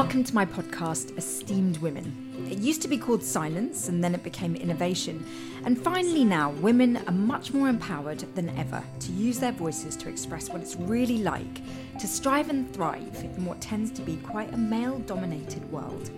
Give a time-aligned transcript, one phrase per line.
[0.00, 2.48] Welcome to my podcast, Esteemed Women.
[2.50, 5.22] It used to be called Silence and then it became Innovation.
[5.66, 10.08] And finally, now, women are much more empowered than ever to use their voices to
[10.08, 11.60] express what it's really like
[11.98, 16.10] to strive and thrive in what tends to be quite a male dominated world.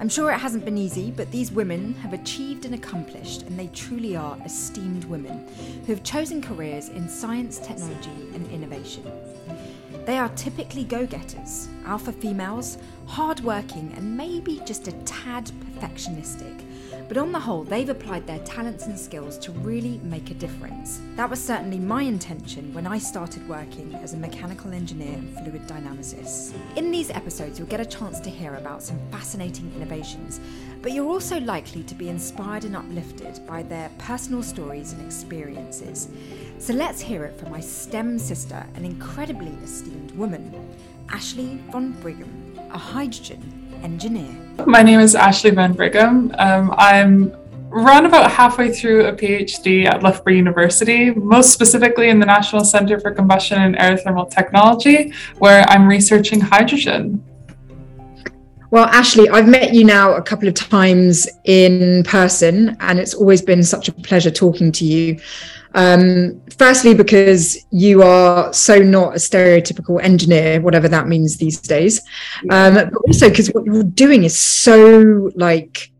[0.00, 3.66] I'm sure it hasn't been easy, but these women have achieved and accomplished, and they
[3.74, 5.46] truly are esteemed women
[5.84, 9.04] who have chosen careers in science, technology, and innovation.
[10.04, 16.64] They are typically go getters, alpha females, hardworking, and maybe just a tad perfectionistic.
[17.12, 21.02] But on the whole, they've applied their talents and skills to really make a difference.
[21.14, 25.66] That was certainly my intention when I started working as a mechanical engineer and fluid
[25.66, 26.54] dynamicist.
[26.76, 30.40] In these episodes, you'll get a chance to hear about some fascinating innovations,
[30.80, 36.08] but you're also likely to be inspired and uplifted by their personal stories and experiences.
[36.56, 40.74] So let's hear it from my STEM sister, an incredibly esteemed woman,
[41.10, 44.41] Ashley von Brigham, a hydrogen engineer.
[44.66, 46.34] My name is Ashley Van Brigham.
[46.38, 47.34] Um, I'm
[47.70, 53.00] run about halfway through a PhD at Loughborough University, most specifically in the National Centre
[53.00, 57.24] for Combustion and Aerothermal Technology, where I'm researching hydrogen.
[58.70, 63.42] Well, Ashley, I've met you now a couple of times in person, and it's always
[63.42, 65.18] been such a pleasure talking to you.
[65.74, 72.00] Um, firstly, because you are so not a stereotypical engineer, whatever that means these days,
[72.50, 75.90] um, but also because what you're doing is so like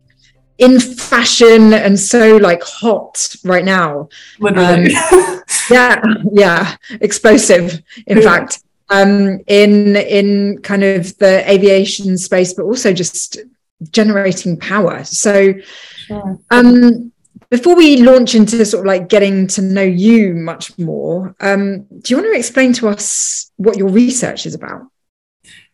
[0.57, 4.09] in fashion and so like hot right now.
[4.39, 4.95] Literally.
[4.95, 7.81] Um, yeah, yeah, explosive.
[8.07, 8.23] In yeah.
[8.23, 13.37] fact, um, in in kind of the aviation space, but also just
[13.91, 15.03] generating power.
[15.03, 15.53] So,
[16.07, 16.39] sure.
[16.51, 17.12] um,
[17.53, 22.01] before we launch into sort of like getting to know you much more, um, do
[22.07, 24.81] you want to explain to us what your research is about?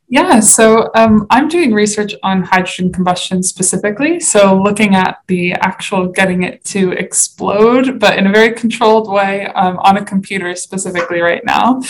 [0.09, 4.19] Yeah, so um, I'm doing research on hydrogen combustion specifically.
[4.19, 9.45] So, looking at the actual getting it to explode, but in a very controlled way
[9.45, 11.81] um, on a computer specifically right now.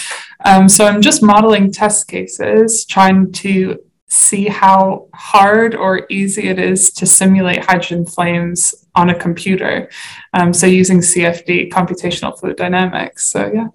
[0.45, 3.79] Um, so, I'm just modeling test cases, trying to
[4.09, 9.89] see how hard or easy it is to simulate hydrogen flames on a computer.
[10.33, 13.27] Um, so using CFD, computational fluid dynamics.
[13.27, 13.67] So yeah.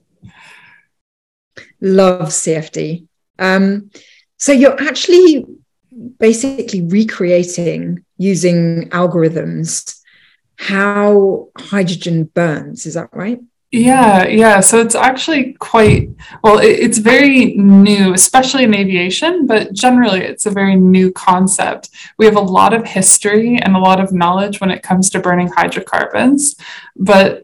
[1.80, 3.06] Love CFD.
[3.38, 3.90] Um,
[4.36, 5.46] so you're actually
[6.18, 10.00] basically recreating using algorithms
[10.56, 12.86] how hydrogen burns.
[12.86, 13.40] Is that right?
[13.76, 14.60] Yeah, yeah.
[14.60, 16.08] So it's actually quite
[16.44, 21.90] well, it, it's very new, especially in aviation, but generally it's a very new concept.
[22.16, 25.18] We have a lot of history and a lot of knowledge when it comes to
[25.18, 26.54] burning hydrocarbons,
[26.94, 27.43] but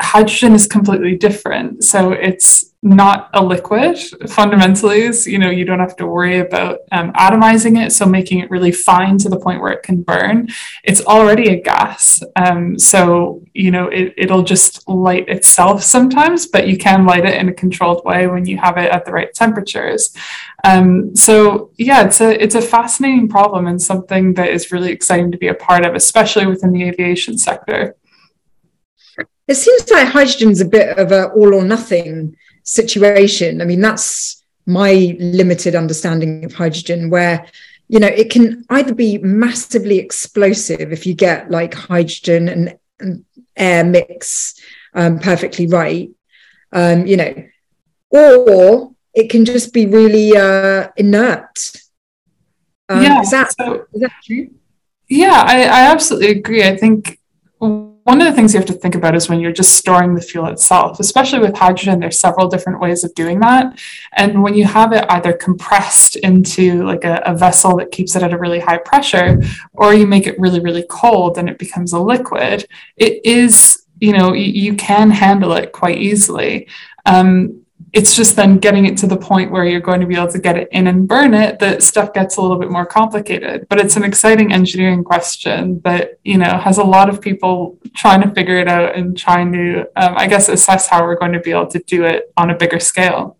[0.00, 1.84] hydrogen is completely different.
[1.84, 3.98] So it's not a liquid.
[4.28, 8.40] Fundamentally is you know you don't have to worry about um, atomizing it so making
[8.40, 10.48] it really fine to the point where it can burn.
[10.84, 16.68] It's already a gas um, so you know it, it'll just light itself sometimes but
[16.68, 19.32] you can light it in a controlled way when you have it at the right
[19.32, 20.14] temperatures.
[20.62, 25.32] Um, so yeah it's a it's a fascinating problem and something that is really exciting
[25.32, 27.96] to be a part of especially within the aviation sector
[29.46, 33.60] it seems like hydrogen's a bit of a all or nothing situation.
[33.60, 37.46] I mean, that's my limited understanding of hydrogen, where
[37.88, 43.24] you know it can either be massively explosive if you get like hydrogen and, and
[43.56, 44.54] air mix
[44.94, 46.10] um, perfectly right,
[46.72, 47.34] um, you know,
[48.10, 51.72] or it can just be really uh, inert.
[52.88, 54.50] Um, yeah, is that, so, is that true?
[55.08, 56.64] Yeah, I, I absolutely agree.
[56.64, 57.18] I think
[58.04, 60.20] one of the things you have to think about is when you're just storing the
[60.20, 63.78] fuel itself, especially with hydrogen, there's several different ways of doing that.
[64.12, 68.22] And when you have it either compressed into like a, a, vessel that keeps it
[68.22, 71.94] at a really high pressure, or you make it really, really cold and it becomes
[71.94, 72.66] a liquid,
[72.96, 76.68] it is, you know, you, you can handle it quite easily.
[77.06, 77.63] Um,
[77.94, 80.40] it's just then getting it to the point where you're going to be able to
[80.40, 83.68] get it in and burn it that stuff gets a little bit more complicated.
[83.70, 88.20] But it's an exciting engineering question that you know has a lot of people trying
[88.22, 91.40] to figure it out and trying to um, i guess assess how we're going to
[91.40, 93.38] be able to do it on a bigger scale.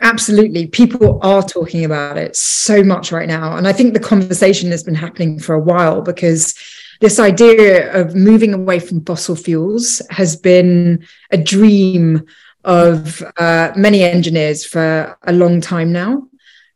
[0.00, 0.68] Absolutely.
[0.68, 3.56] People are talking about it so much right now.
[3.56, 6.54] And i think the conversation has been happening for a while because
[7.00, 12.26] this idea of moving away from fossil fuels has been a dream
[12.68, 16.28] of uh, many engineers for a long time now.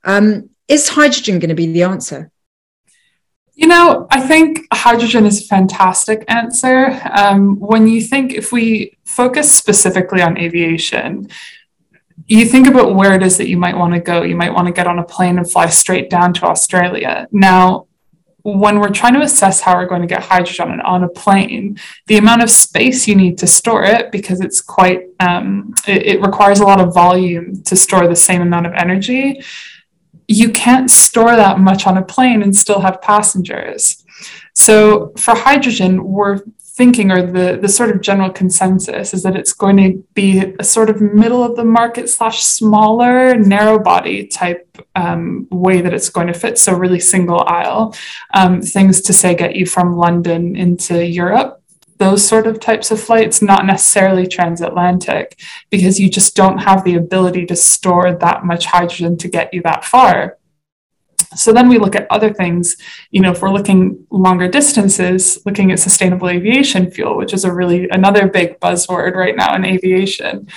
[0.04, 2.30] Um, is hydrogen going to be the answer?
[3.54, 6.98] You know, I think hydrogen is a fantastic answer.
[7.12, 11.28] Um, when you think, if we focus specifically on aviation,
[12.26, 14.22] you think about where it is that you might want to go.
[14.22, 17.28] You might want to get on a plane and fly straight down to Australia.
[17.30, 17.86] Now,
[18.42, 22.16] when we're trying to assess how we're going to get hydrogen on a plane, the
[22.16, 26.60] amount of space you need to store it, because it's quite, um, it, it requires
[26.60, 29.42] a lot of volume to store the same amount of energy.
[30.26, 34.04] You can't store that much on a plane and still have passengers.
[34.54, 36.40] So for hydrogen, we're
[36.74, 40.64] thinking or the, the sort of general consensus is that it's going to be a
[40.64, 44.66] sort of middle of the market slash smaller narrow body type
[44.96, 46.58] um, way that it's going to fit.
[46.58, 47.94] So really single aisle
[48.32, 51.62] um, things to say get you from london into europe.
[51.98, 55.38] Those sort of types of flights not necessarily transatlantic
[55.70, 59.62] because you just don't have the ability to store that much hydrogen to get you
[59.62, 60.38] that far
[61.34, 62.76] so then we look at other things,
[63.10, 67.52] you know, if we're looking longer distances, looking at sustainable aviation fuel, which is a
[67.52, 70.48] really another big buzzword right now in aviation,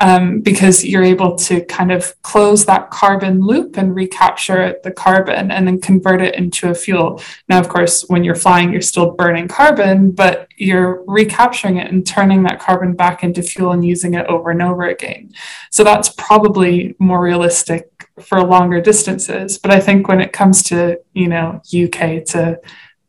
[0.00, 5.50] um, because you're able to kind of close that carbon loop and recapture the carbon
[5.50, 7.22] and then convert it into a fuel.
[7.48, 12.06] Now, of course, when you're flying, you're still burning carbon, but you're recapturing it and
[12.06, 15.32] turning that carbon back into fuel and using it over and over again.
[15.70, 19.58] So that's probably more realistic for longer distances.
[19.58, 22.60] But I think when it comes to, you know, UK to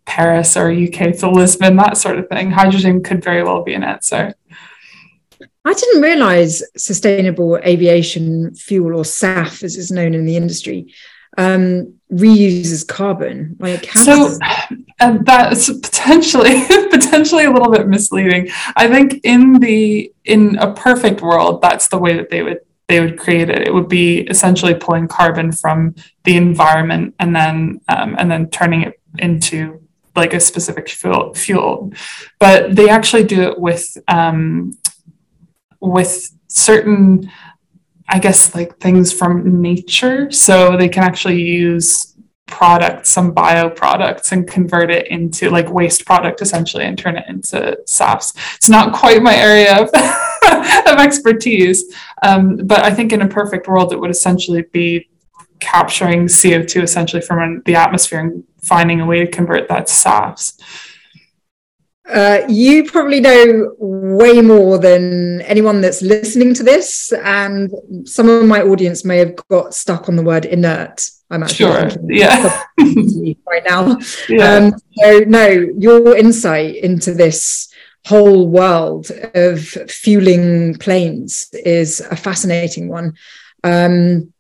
[0.05, 3.83] Paris or UK to Lisbon, that sort of thing, hydrogen could very well be an
[3.83, 4.33] answer.
[5.67, 10.93] I didn't realize sustainable aviation fuel or SAF, as it's known in the industry,
[11.39, 13.55] um, reuses carbon.
[13.59, 14.37] Like so,
[14.99, 16.61] and that's potentially
[16.91, 18.49] potentially a little bit misleading.
[18.75, 22.99] I think in the in a perfect world, that's the way that they would they
[22.99, 23.67] would create it.
[23.67, 28.83] It would be essentially pulling carbon from the environment and then um, and then turning
[28.83, 29.81] it into
[30.15, 31.33] like a specific fuel.
[31.33, 31.91] fuel.
[32.39, 34.77] But they actually do it with um,
[35.81, 37.31] with certain,
[38.09, 40.31] I guess, like things from nature.
[40.31, 42.15] So they can actually use
[42.47, 47.25] products, some bio products, and convert it into like waste product essentially and turn it
[47.27, 48.33] into SAFs.
[48.55, 49.89] It's not quite my area of,
[50.88, 51.94] of expertise,
[52.24, 55.09] um, but I think in a perfect world, it would essentially be
[55.59, 60.62] capturing CO2 essentially from the atmosphere and finding a way to convert that to SAFs.
[62.07, 67.71] Uh, you probably know way more than anyone that's listening to this, and
[68.03, 71.09] some of my audience may have got stuck on the word inert.
[71.31, 71.89] I'm actually sure.
[72.07, 72.63] yeah
[73.48, 73.98] right now.
[74.30, 74.53] Yeah.
[74.53, 77.74] Um, so no, your insight into this
[78.05, 83.15] whole world of fueling planes is a fascinating one.
[83.63, 84.31] Um,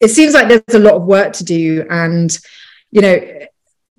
[0.00, 2.36] it seems like there's a lot of work to do, and
[2.90, 3.20] you know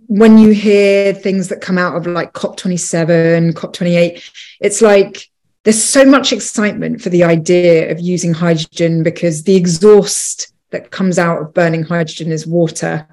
[0.08, 4.30] when you hear things that come out of like COP27, COP28,
[4.62, 5.30] it's like
[5.64, 11.18] there's so much excitement for the idea of using hydrogen because the exhaust that comes
[11.18, 13.08] out of burning hydrogen is water.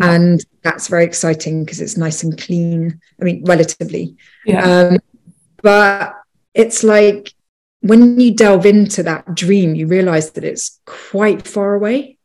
[0.00, 3.00] And that's very exciting because it's nice and clean.
[3.20, 4.16] I mean, relatively.
[4.44, 4.62] Yeah.
[4.62, 4.98] Um,
[5.62, 6.14] but
[6.54, 7.32] it's like
[7.80, 12.17] when you delve into that dream, you realize that it's quite far away.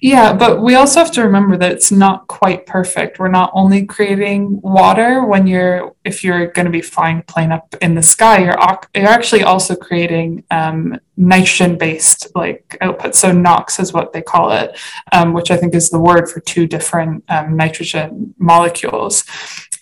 [0.00, 3.18] Yeah, but we also have to remember that it's not quite perfect.
[3.18, 7.74] We're not only creating water when you're, if you're going to be flying plane up
[7.82, 8.56] in the sky, you're,
[8.94, 13.14] you're actually also creating um, nitrogen based like output.
[13.14, 14.78] So NOx is what they call it,
[15.12, 19.24] um, which I think is the word for two different um, nitrogen molecules.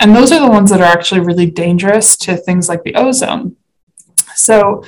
[0.00, 3.56] And those are the ones that are actually really dangerous to things like the ozone.
[4.34, 4.82] So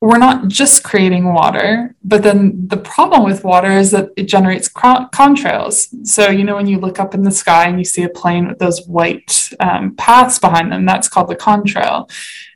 [0.00, 4.68] we're not just creating water, but then the problem with water is that it generates
[4.68, 5.88] contrails.
[6.06, 8.46] So, you know, when you look up in the sky and you see a plane
[8.46, 12.08] with those white um, paths behind them, that's called the contrail.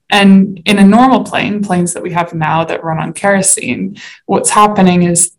[0.08, 3.96] And in a normal plane, planes that we have now that run on kerosene,
[4.26, 5.32] what's happening is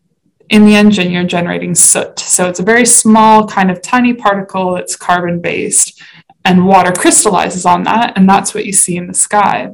[0.49, 2.19] in the engine, you're generating soot.
[2.19, 6.01] So it's a very small, kind of tiny particle that's carbon based,
[6.43, 8.17] and water crystallizes on that.
[8.17, 9.69] And that's what you see in the sky.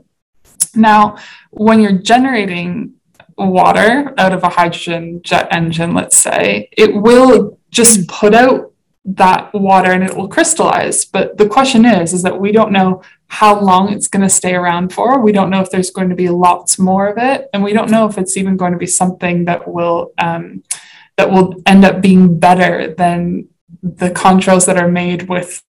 [0.75, 1.17] Now,
[1.51, 2.93] when you're generating
[3.37, 8.73] water out of a hydrogen jet engine, let's say, it will just put out
[9.05, 11.05] that water and it will crystallize.
[11.05, 14.55] But the question is, is that we don't know how long it's going to stay
[14.55, 15.19] around for.
[15.19, 17.91] We don't know if there's going to be lots more of it, and we don't
[17.91, 20.63] know if it's even going to be something that will um,
[21.17, 23.49] that will end up being better than
[23.83, 25.61] the contrails that are made with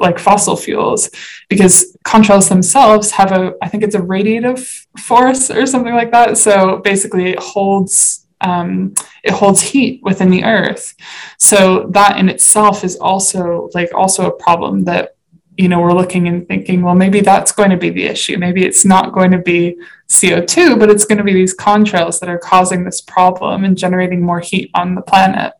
[0.00, 1.10] like fossil fuels
[1.48, 6.38] because contrails themselves have a i think it's a radiative force or something like that.
[6.38, 10.94] So basically it holds um, it holds heat within the earth.
[11.38, 15.16] So that in itself is also like also a problem that
[15.56, 18.38] you know we're looking and thinking well maybe that's going to be the issue.
[18.38, 19.76] Maybe it's not going to be
[20.08, 24.22] co2 but it's going to be these contrails that are causing this problem and generating
[24.22, 25.54] more heat on the planet.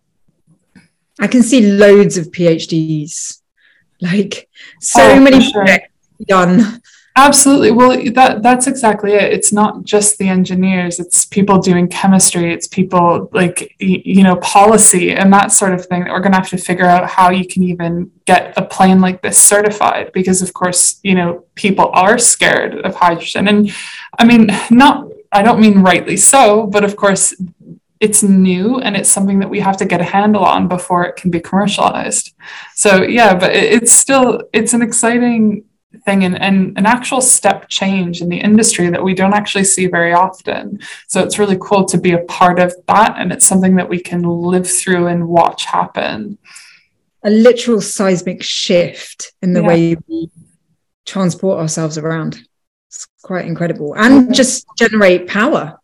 [1.21, 3.40] I can see loads of phds
[4.00, 4.49] like
[4.81, 5.67] so oh, many sure.
[6.26, 6.81] done
[7.19, 7.73] Absolutely.
[7.73, 9.33] Well, that that's exactly it.
[9.33, 11.00] It's not just the engineers.
[11.00, 12.52] It's people doing chemistry.
[12.52, 16.38] It's people like you know policy and that sort of thing that we're going to
[16.38, 20.43] have to figure out how you can even get a plane like this certified because
[20.43, 23.73] of course you know people are scared of hydrogen and
[24.17, 27.35] I mean not I don't mean rightly so, but of course
[28.00, 31.17] it's new and it's something that we have to get a handle on before it
[31.17, 32.35] can be commercialized.
[32.75, 35.64] So yeah, but it's still it's an exciting
[36.05, 39.87] thing and, and an actual step change in the industry that we don't actually see
[39.87, 40.81] very often.
[41.09, 43.17] So it's really cool to be a part of that.
[43.19, 46.38] And it's something that we can live through and watch happen.
[47.25, 49.67] A literal seismic shift in the yeah.
[49.67, 50.31] way we
[51.07, 52.38] transport ourselves around.
[52.88, 53.95] It's quite incredible.
[53.97, 55.77] And just generate power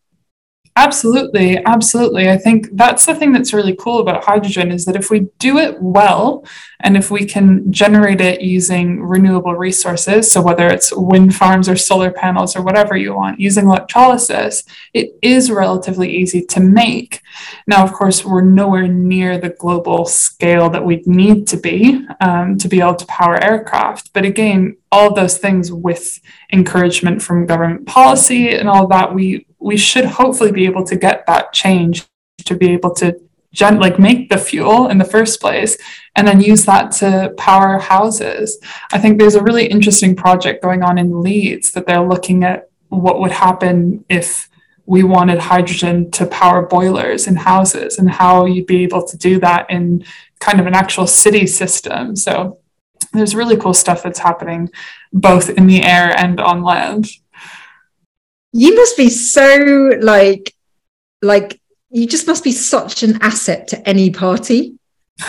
[0.76, 2.28] Absolutely, absolutely.
[2.28, 5.56] I think that's the thing that's really cool about hydrogen is that if we do
[5.58, 6.44] it well
[6.80, 11.76] and if we can generate it using renewable resources, so whether it's wind farms or
[11.76, 17.20] solar panels or whatever you want, using electrolysis, it is relatively easy to make.
[17.68, 22.58] Now, of course, we're nowhere near the global scale that we'd need to be um,
[22.58, 24.12] to be able to power aircraft.
[24.12, 26.20] But again, all those things with
[26.52, 31.24] encouragement from government policy and all that, we we should hopefully be able to get
[31.26, 32.06] that change
[32.44, 33.18] to be able to
[33.50, 35.78] gen- like make the fuel in the first place
[36.16, 38.58] and then use that to power houses.
[38.92, 42.68] I think there's a really interesting project going on in Leeds that they're looking at
[42.88, 44.50] what would happen if
[44.84, 49.40] we wanted hydrogen to power boilers in houses and how you'd be able to do
[49.40, 50.04] that in
[50.40, 52.14] kind of an actual city system.
[52.16, 52.58] So
[53.14, 54.68] there's really cool stuff that's happening
[55.10, 57.08] both in the air and on land
[58.54, 60.54] you must be so like
[61.20, 64.78] like you just must be such an asset to any party.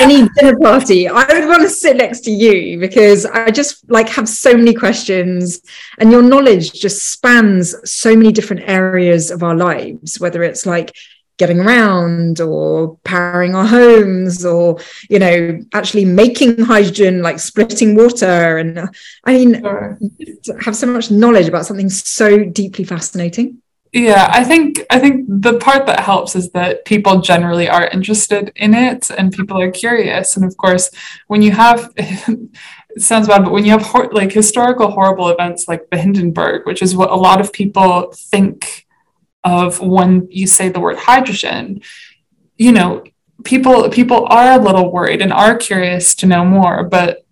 [0.00, 1.08] Any dinner party.
[1.08, 4.72] I would want to sit next to you because i just like have so many
[4.72, 5.60] questions
[5.98, 10.94] and your knowledge just spans so many different areas of our lives whether it's like
[11.38, 14.78] getting around or powering our homes or
[15.08, 18.58] you know actually making hydrogen like splitting water.
[18.58, 18.86] And uh,
[19.24, 19.98] i mean sure.
[20.60, 23.62] have so much knowledge about something so deeply fascinating.
[23.92, 28.52] Yeah i think i think the part that helps is that people generally are interested
[28.56, 30.36] in it and people are curious.
[30.36, 30.90] And of course
[31.28, 32.50] when you have it
[32.98, 36.96] sounds bad but when you have like historical horrible events like the hindenburg which is
[36.96, 38.87] what a lot of people think
[39.48, 41.80] of when you say the word hydrogen,
[42.56, 43.04] you know,
[43.44, 47.24] people people are a little worried and are curious to know more, but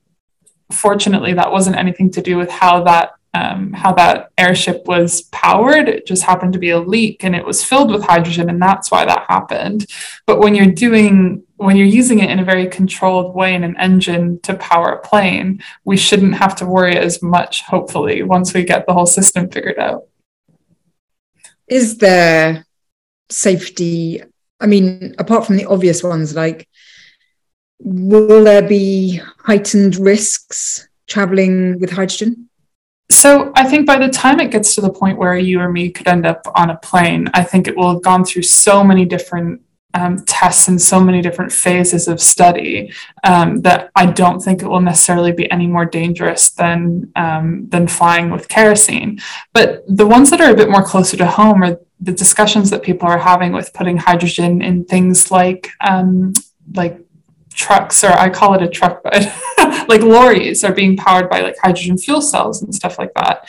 [0.73, 5.91] fortunately that wasn't anything to do with how that um, how that airship was powered.
[5.91, 8.91] It just happened to be a leak and it was filled with hydrogen, and that's
[8.91, 9.85] why that happened.
[10.25, 13.77] But when you're doing, when you're using it in a very controlled way in an
[13.77, 18.65] engine to power a plane, we shouldn't have to worry as much, hopefully, once we
[18.65, 20.05] get the whole system figured out
[21.69, 22.67] is there
[23.29, 24.23] safety?
[24.61, 26.69] I mean, apart from the obvious ones, like
[27.79, 32.49] will there be heightened risks traveling with hydrogen?
[33.11, 35.91] So I think by the time it gets to the point where you or me
[35.91, 39.05] could end up on a plane, I think it will have gone through so many
[39.05, 39.61] different
[39.97, 42.93] um, tests in so many different phases of study
[43.25, 47.89] um, that I don't think it will necessarily be any more dangerous than um, than
[47.89, 49.21] flying with kerosene.
[49.55, 52.83] But the ones that are a bit more closer to home are the discussions that
[52.83, 56.35] people are having with putting hydrogen in things like um,
[56.75, 57.01] like
[57.55, 59.23] trucks or I call it a truck, but
[59.89, 63.49] like lorries are being powered by like hydrogen fuel cells and stuff like that.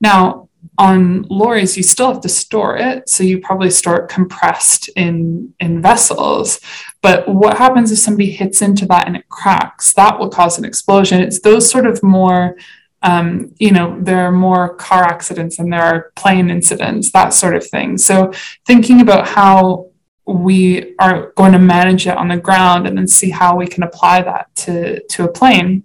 [0.00, 4.88] Now, on lorries you still have to store it so you probably store it compressed
[4.96, 6.60] in in vessels.
[7.00, 9.92] But what happens if somebody hits into that and it cracks?
[9.92, 11.20] That will cause an explosion.
[11.20, 12.56] It's those sort of more
[13.02, 17.54] um, you know there are more car accidents than there are plane incidents that sort
[17.54, 17.98] of thing.
[17.98, 18.32] So
[18.66, 19.90] thinking about how
[20.26, 23.82] we are going to manage it on the ground and then see how we can
[23.82, 25.84] apply that to to a plane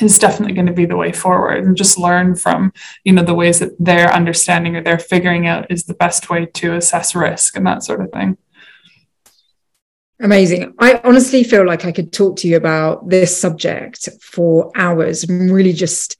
[0.00, 2.72] is definitely going to be the way forward and just learn from
[3.04, 6.46] you know the ways that they're understanding or they're figuring out is the best way
[6.46, 8.36] to assess risk and that sort of thing.
[10.20, 10.74] Amazing.
[10.78, 15.24] I honestly feel like i could talk to you about this subject for hours.
[15.24, 16.16] And really just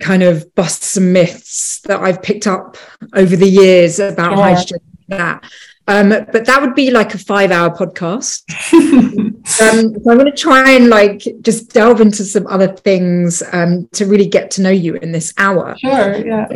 [0.00, 2.76] kind of bust some myths that i've picked up
[3.14, 4.36] over the years about yeah.
[4.36, 5.42] hydrogen that
[5.88, 8.42] Um, but that would be like a five hour podcast.
[8.72, 13.88] um, so I'm going to try and like just delve into some other things um,
[13.92, 15.76] to really get to know you in this hour.
[15.78, 16.48] Sure, yeah.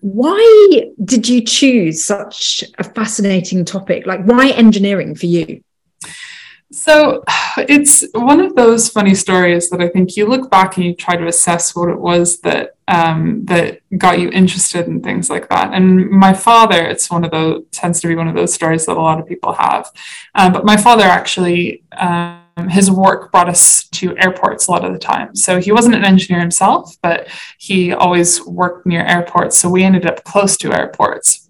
[0.00, 4.06] Why did you choose such a fascinating topic?
[4.06, 5.62] Like, why engineering for you?
[6.72, 7.22] So
[7.58, 11.16] it's one of those funny stories that I think you look back and you try
[11.16, 15.72] to assess what it was that um, that got you interested in things like that.
[15.72, 18.96] And my father, it's one of those tends to be one of those stories that
[18.96, 19.90] a lot of people have.
[20.34, 21.82] Um, but my father actually.
[21.96, 25.36] Um, his work brought us to airports a lot of the time.
[25.36, 29.58] So he wasn't an engineer himself, but he always worked near airports.
[29.58, 31.45] So we ended up close to airports.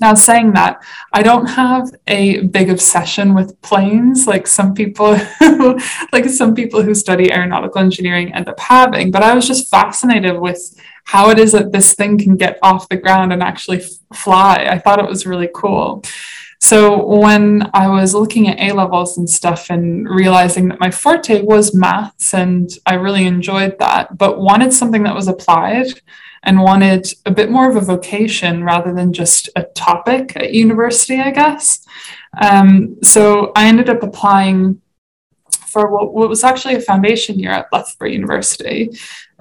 [0.00, 0.80] Now, saying that,
[1.12, 5.78] I don't have a big obsession with planes like some people, who,
[6.12, 9.10] like some people who study aeronautical engineering end up having.
[9.10, 12.88] But I was just fascinated with how it is that this thing can get off
[12.88, 13.82] the ground and actually
[14.12, 14.68] fly.
[14.70, 16.04] I thought it was really cool.
[16.60, 21.42] So when I was looking at A levels and stuff and realizing that my forte
[21.42, 26.00] was maths and I really enjoyed that, but wanted something that was applied
[26.48, 31.20] and wanted a bit more of a vocation rather than just a topic at university,
[31.20, 31.86] I guess.
[32.40, 34.80] Um, so I ended up applying
[35.66, 38.90] for what, what, was actually a foundation year at Loughborough University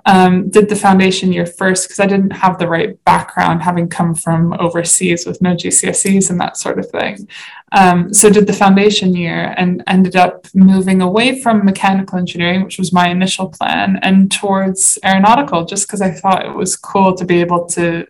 [0.07, 4.13] um, did the foundation year first because I didn't have the right background, having come
[4.13, 7.27] from overseas with no GCSEs and that sort of thing.
[7.73, 12.77] Um, so did the foundation year and ended up moving away from mechanical engineering, which
[12.77, 17.25] was my initial plan, and towards aeronautical, just because I thought it was cool to
[17.25, 18.07] be able to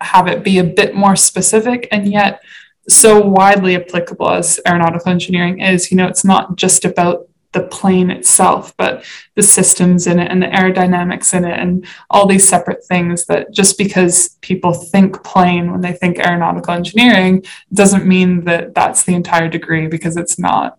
[0.00, 2.40] have it be a bit more specific and yet
[2.88, 5.90] so widely applicable as aeronautical engineering is.
[5.90, 10.42] You know, it's not just about the plane itself, but the systems in it and
[10.42, 15.72] the aerodynamics in it and all these separate things that just because people think plane
[15.72, 20.78] when they think aeronautical engineering doesn't mean that that's the entire degree because it's not.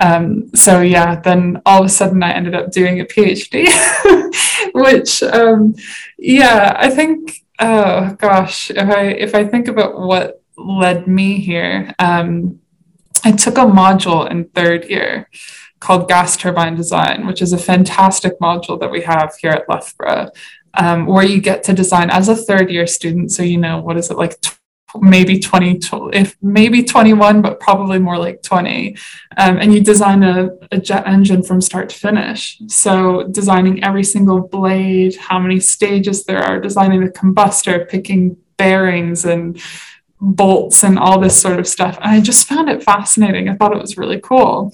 [0.00, 3.68] Um, so yeah, then all of a sudden I ended up doing a PhD,
[4.74, 5.74] which um,
[6.18, 11.94] yeah, I think oh gosh, if I if I think about what led me here,
[11.98, 12.60] um,
[13.24, 15.28] I took a module in third year
[15.82, 20.30] called Gas Turbine Design, which is a fantastic module that we have here at Loughborough,
[20.74, 23.32] um, where you get to design as a third year student.
[23.32, 24.36] So, you know, what is it like?
[25.00, 25.80] Maybe 20
[26.12, 28.94] if maybe 21 but probably more like 20
[29.38, 34.04] um, and you design a, a jet engine from start to finish so designing every
[34.04, 39.58] single blade how many stages there are designing the combustor picking bearings and
[40.20, 43.72] bolts and all this sort of stuff and i just found it fascinating i thought
[43.72, 44.70] it was really cool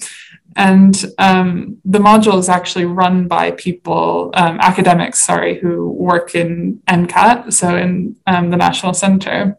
[0.55, 6.81] and um, the module is actually run by people, um, academics, sorry, who work in
[6.87, 9.57] NCAT, so in um, the National Center.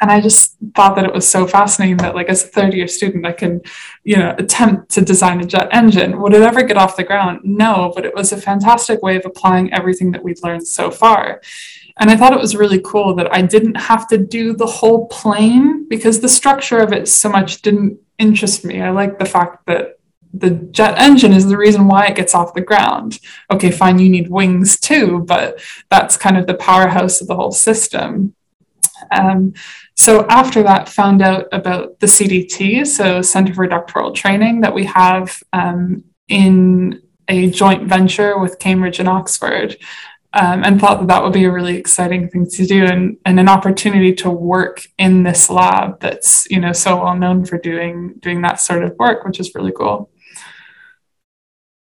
[0.00, 2.88] And I just thought that it was so fascinating that, like, as a third year
[2.88, 3.62] student, I can,
[4.04, 6.20] you know, attempt to design a jet engine.
[6.20, 7.40] Would it ever get off the ground?
[7.44, 11.40] No, but it was a fantastic way of applying everything that we've learned so far.
[11.98, 15.06] And I thought it was really cool that I didn't have to do the whole
[15.06, 18.80] plane because the structure of it so much didn't interest me.
[18.80, 19.98] I like the fact that
[20.34, 23.18] the jet engine is the reason why it gets off the ground.
[23.50, 27.52] Okay, fine, you need wings too, but that's kind of the powerhouse of the whole
[27.52, 28.34] system.
[29.10, 29.54] Um,
[29.94, 34.84] so after that, found out about the CDT, so Center for Doctoral Training, that we
[34.86, 39.76] have um, in a joint venture with Cambridge and Oxford.
[40.34, 43.38] Um, and thought that that would be a really exciting thing to do and, and
[43.38, 48.14] an opportunity to work in this lab that's you know so well known for doing
[48.18, 50.10] doing that sort of work which is really cool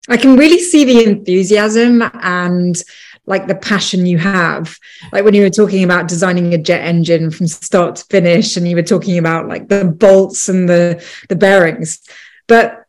[0.09, 2.81] I can really see the enthusiasm and
[3.25, 4.77] like the passion you have.
[5.11, 8.67] Like when you were talking about designing a jet engine from start to finish, and
[8.67, 12.01] you were talking about like the bolts and the the bearings,
[12.47, 12.85] but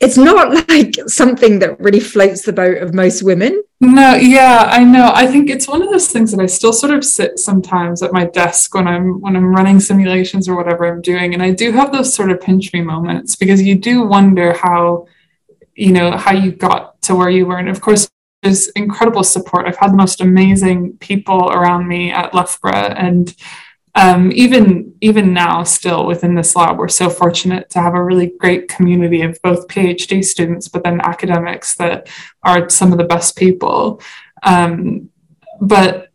[0.00, 3.62] it's not like something that really floats the boat of most women.
[3.80, 5.10] No, yeah, I know.
[5.12, 8.12] I think it's one of those things that I still sort of sit sometimes at
[8.12, 11.72] my desk when I'm when I'm running simulations or whatever I'm doing, and I do
[11.72, 15.08] have those sort of pinch me moments because you do wonder how
[15.76, 17.58] you know how you got to where you were.
[17.58, 18.08] And of course
[18.42, 19.66] there's incredible support.
[19.66, 23.34] I've had the most amazing people around me at loughborough and
[23.94, 28.32] um, even even now still within this lab we're so fortunate to have a really
[28.38, 32.08] great community of both phd students but then academics that
[32.42, 34.00] are some of the best people.
[34.42, 35.10] Um,
[35.60, 36.08] but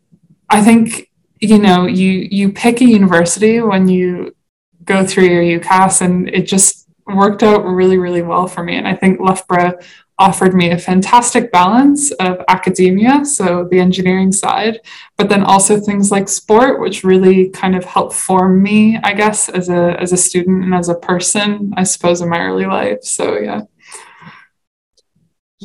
[0.50, 4.36] i think you know you you pick a university when you
[4.84, 6.79] go through your ucas and it just
[7.14, 8.76] worked out really, really well for me.
[8.76, 9.78] And I think Loughborough
[10.18, 14.78] offered me a fantastic balance of academia, so the engineering side,
[15.16, 19.48] but then also things like sport, which really kind of helped form me, I guess,
[19.48, 23.02] as a as a student and as a person, I suppose, in my early life.
[23.02, 23.62] So yeah.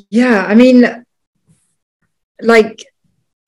[0.09, 1.05] Yeah, I mean,
[2.41, 2.85] like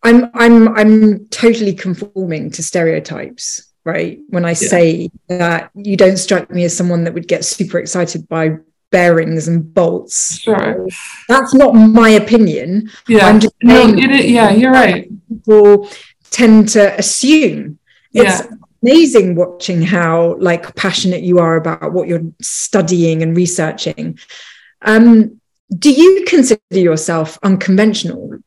[0.03, 4.19] I'm I'm I'm totally conforming to stereotypes right?
[4.28, 4.67] When I yeah.
[4.67, 8.58] say that you don't strike me as someone that would get super excited by
[8.91, 10.39] bearings and bolts.
[10.39, 10.86] Sure.
[11.30, 12.91] That's not my opinion.
[13.08, 13.26] Yeah.
[13.26, 15.10] I'm just no, it, yeah, you're right.
[15.30, 15.89] People
[16.30, 17.80] tend to assume.
[18.13, 18.52] It's yeah.
[18.84, 24.19] amazing watching how like passionate you are about what you're studying and researching.
[24.82, 25.39] Um,
[25.78, 28.39] do you consider yourself unconventional?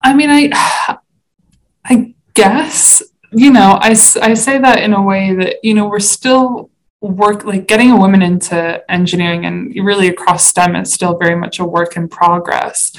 [0.00, 0.96] I mean, I
[1.84, 6.00] I guess you know, I, I say that in a way that, you know, we're
[6.00, 11.34] still work like getting a woman into engineering and really across STEM is still very
[11.34, 12.92] much a work in progress.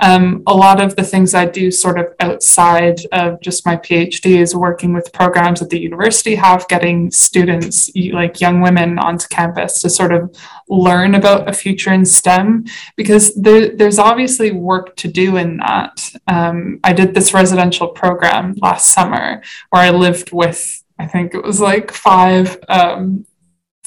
[0.00, 4.38] Um, a lot of the things I do sort of outside of just my PhD
[4.38, 9.80] is working with programs that the university have, getting students, like young women, onto campus
[9.80, 10.34] to sort of
[10.68, 12.64] learn about a future in STEM,
[12.96, 16.12] because there, there's obviously work to do in that.
[16.26, 21.44] Um, I did this residential program last summer where I lived with I think it
[21.44, 23.24] was like five um,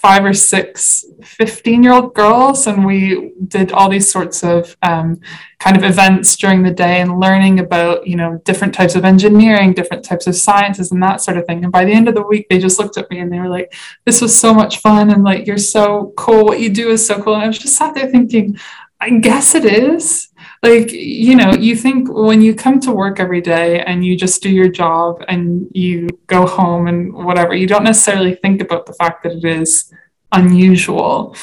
[0.01, 5.19] five or six 15 year old girls and we did all these sorts of um,
[5.59, 9.73] kind of events during the day and learning about you know different types of engineering
[9.73, 11.63] different types of sciences and that sort of thing.
[11.63, 13.47] And by the end of the week they just looked at me and they were
[13.47, 13.71] like
[14.05, 16.45] this was so much fun and like you're so cool.
[16.45, 17.35] What you do is so cool.
[17.35, 18.57] And i was just sat there thinking
[18.99, 20.31] i guess it is
[20.63, 24.43] like you know you think when you come to work every day and you just
[24.43, 28.93] do your job and you go home and whatever you don't necessarily think about the
[28.93, 29.91] fact that it is
[30.32, 31.36] unusual.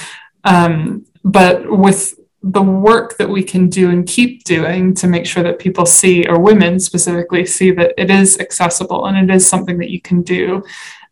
[0.44, 5.42] Um, but with the work that we can do and keep doing to make sure
[5.42, 9.76] that people see or women specifically see that it is accessible and it is something
[9.78, 10.62] that you can do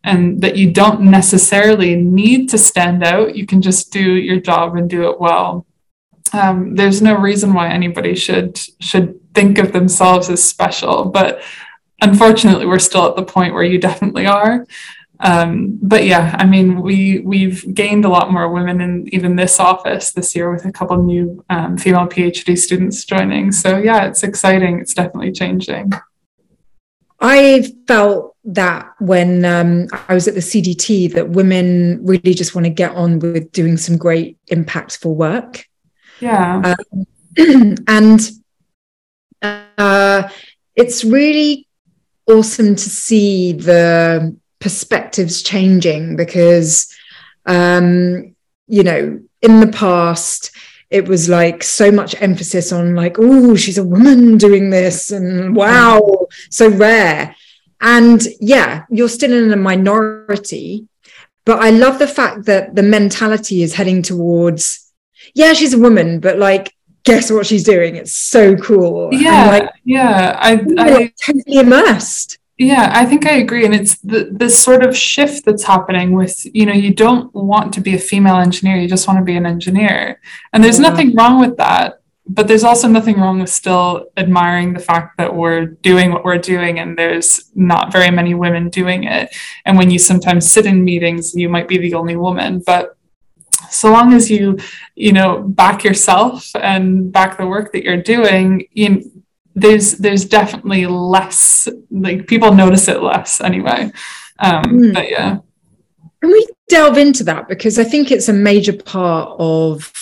[0.04, 3.34] and that you don't necessarily need to stand out.
[3.34, 5.66] You can just do your job and do it well
[6.34, 11.42] um, there's no reason why anybody should should think of themselves as special but
[12.02, 14.66] unfortunately we're still at the point where you definitely are.
[15.18, 19.58] Um, but yeah i mean we we've gained a lot more women in even this
[19.58, 23.50] office this year with a couple new um, female phd students joining.
[23.50, 24.78] So yeah it's exciting.
[24.80, 25.92] It's definitely changing.
[27.20, 32.66] I felt that when um, I was at the CDT, that women really just want
[32.66, 35.66] to get on with doing some great impactful work.
[36.20, 36.74] Yeah.
[37.36, 38.30] Um, and
[39.42, 40.28] uh,
[40.74, 41.66] it's really
[42.26, 46.92] awesome to see the perspectives changing because,
[47.46, 48.34] um,
[48.66, 50.50] you know, in the past,
[50.90, 55.54] it was like so much emphasis on like, oh, she's a woman doing this, and
[55.54, 57.34] wow, so rare.
[57.80, 60.86] And yeah, you're still in a minority,
[61.44, 64.85] but I love the fact that the mentality is heading towards
[65.36, 67.96] yeah, she's a woman, but like, guess what she's doing?
[67.96, 69.12] It's so cool.
[69.12, 72.38] Yeah, like, yeah, I, I totally immersed.
[72.56, 73.66] Yeah, I think I agree.
[73.66, 77.74] And it's the, this sort of shift that's happening with, you know, you don't want
[77.74, 80.20] to be a female engineer, you just want to be an engineer.
[80.54, 80.88] And there's yeah.
[80.88, 82.00] nothing wrong with that.
[82.28, 86.38] But there's also nothing wrong with still admiring the fact that we're doing what we're
[86.38, 89.32] doing and there's not very many women doing it.
[89.64, 92.62] And when you sometimes sit in meetings, you might be the only woman.
[92.66, 92.95] But
[93.70, 94.58] so long as you
[94.94, 99.10] you know back yourself and back the work that you're doing you
[99.54, 103.90] there's there's definitely less like people notice it less anyway
[104.38, 104.94] um mm.
[104.94, 105.38] but yeah
[106.20, 109.92] can we delve into that because i think it's a major part of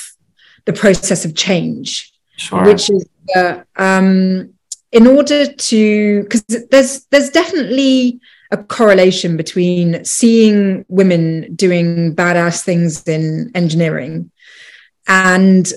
[0.64, 2.64] the process of change sure.
[2.64, 4.53] which is that um
[4.93, 8.21] in order to because there's there's definitely
[8.55, 14.31] a correlation between seeing women doing badass things in engineering
[15.09, 15.73] and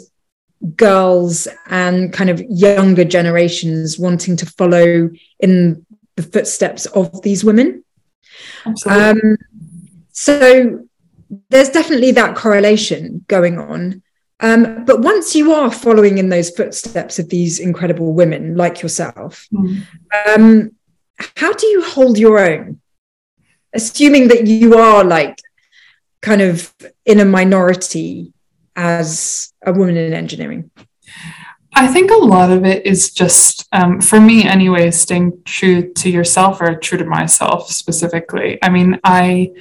[0.76, 5.10] girls and kind of younger generations wanting to follow
[5.40, 5.86] in
[6.18, 7.84] the footsteps of these women.
[8.86, 9.38] Um,
[10.12, 10.86] so
[11.50, 14.04] there's definitely that correlation going on.
[14.40, 19.48] Um, but once you are following in those footsteps of these incredible women like yourself,
[19.52, 19.82] mm.
[20.28, 20.72] um,
[21.36, 22.80] how do you hold your own?
[23.73, 25.39] Assuming that you are like
[26.21, 26.73] kind of
[27.06, 28.34] in a minority
[28.75, 30.71] as a woman in engineering?
[31.73, 36.10] I think a lot of it is just, um, for me anyway, staying true to
[36.10, 38.58] yourself or true to myself specifically.
[38.63, 39.51] I mean, I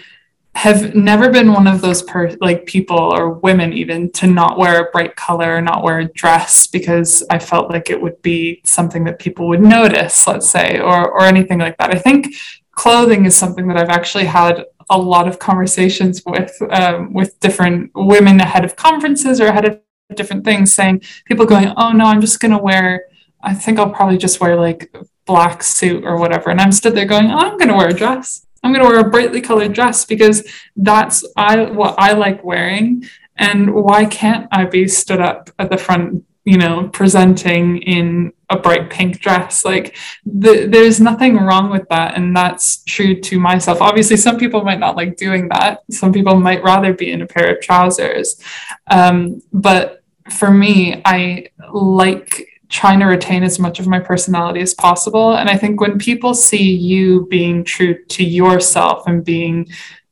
[0.57, 4.81] have never been one of those per like people or women even to not wear
[4.81, 8.63] a bright color or not wear a dress because I felt like it would be
[8.65, 11.95] something that people would notice, let's say, or or anything like that.
[11.95, 12.35] I think
[12.73, 17.91] clothing is something that I've actually had a lot of conversations with um, with different
[17.95, 19.81] women ahead of conferences or ahead of
[20.15, 23.05] different things, saying people going, "Oh no, I'm just gonna wear."
[23.43, 24.91] I think I'll probably just wear like
[25.27, 28.46] black suit or whatever, and I'm stood there going, oh, "I'm gonna wear a dress."
[28.67, 33.05] I'm going to wear a brightly colored dress because that's I what I like wearing.
[33.37, 38.59] And why can't I be stood up at the front, you know, presenting in a
[38.59, 39.65] bright pink dress?
[39.65, 42.17] Like, the, there's nothing wrong with that.
[42.17, 43.81] And that's true to myself.
[43.81, 45.85] Obviously, some people might not like doing that.
[45.93, 48.43] Some people might rather be in a pair of trousers.
[48.89, 54.75] Um, but for me, I like trying to retain as much of my personality as
[54.75, 55.37] possible.
[55.37, 59.69] And I think when people see you being true to yourself and being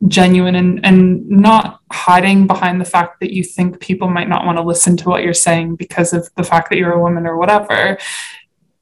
[0.07, 4.59] genuine and, and not hiding behind the fact that you think people might not want
[4.59, 7.39] to listen to what you're saying because of the fact that you're a woman or
[7.39, 7.99] whatever,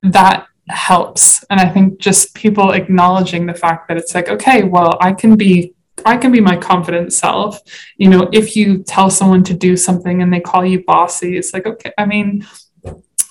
[0.03, 1.45] that helps.
[1.45, 5.37] And I think just people acknowledging the fact that it's like, okay, well, I can
[5.37, 7.61] be I can be my confident self.
[7.97, 11.53] You know, if you tell someone to do something and they call you bossy, it's
[11.53, 12.47] like, okay, I mean,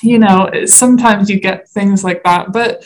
[0.01, 2.85] you know, sometimes you get things like that, but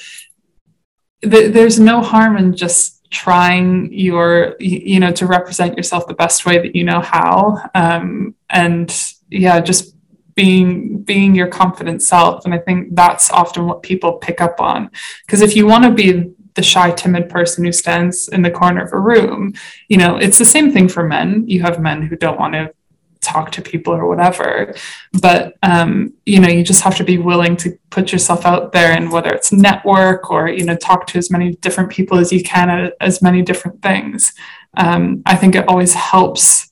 [1.21, 6.45] th- there's no harm in just trying your, you know, to represent yourself the best
[6.45, 7.69] way that you know how.
[7.73, 8.93] Um, and
[9.29, 9.95] yeah, just
[10.35, 14.91] being being your confident self and i think that's often what people pick up on
[15.25, 18.83] because if you want to be the shy timid person who stands in the corner
[18.83, 19.53] of a room
[19.87, 22.69] you know it's the same thing for men you have men who don't want to
[23.25, 24.73] talk to people or whatever.
[25.21, 28.91] But um, you know you just have to be willing to put yourself out there
[28.91, 32.43] and whether it's network or you know talk to as many different people as you
[32.43, 34.33] can at as many different things.
[34.77, 36.69] Um, i think it always helps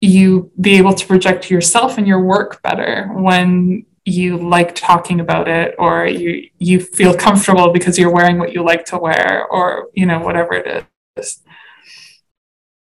[0.00, 5.46] you be able to project yourself and your work better when you like talking about
[5.46, 9.88] it or you you feel comfortable because you're wearing what you like to wear or
[9.92, 11.42] you know whatever it is.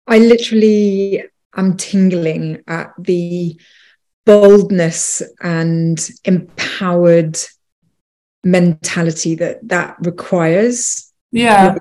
[0.08, 1.24] I literally
[1.60, 3.60] I'm tingling at the
[4.26, 7.38] boldness and empowered
[8.46, 11.12] mentality that that requires.
[11.34, 11.76] Yeah.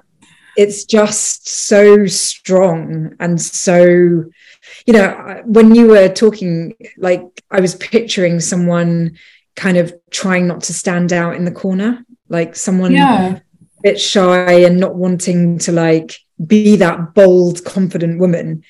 [0.57, 7.77] It's just so strong and so, you know, when you were talking, like I was
[7.77, 9.17] picturing someone
[9.55, 13.37] kind of trying not to stand out in the corner, like someone yeah.
[13.37, 13.43] a
[13.85, 18.65] bit shy and not wanting to like be that bold, confident woman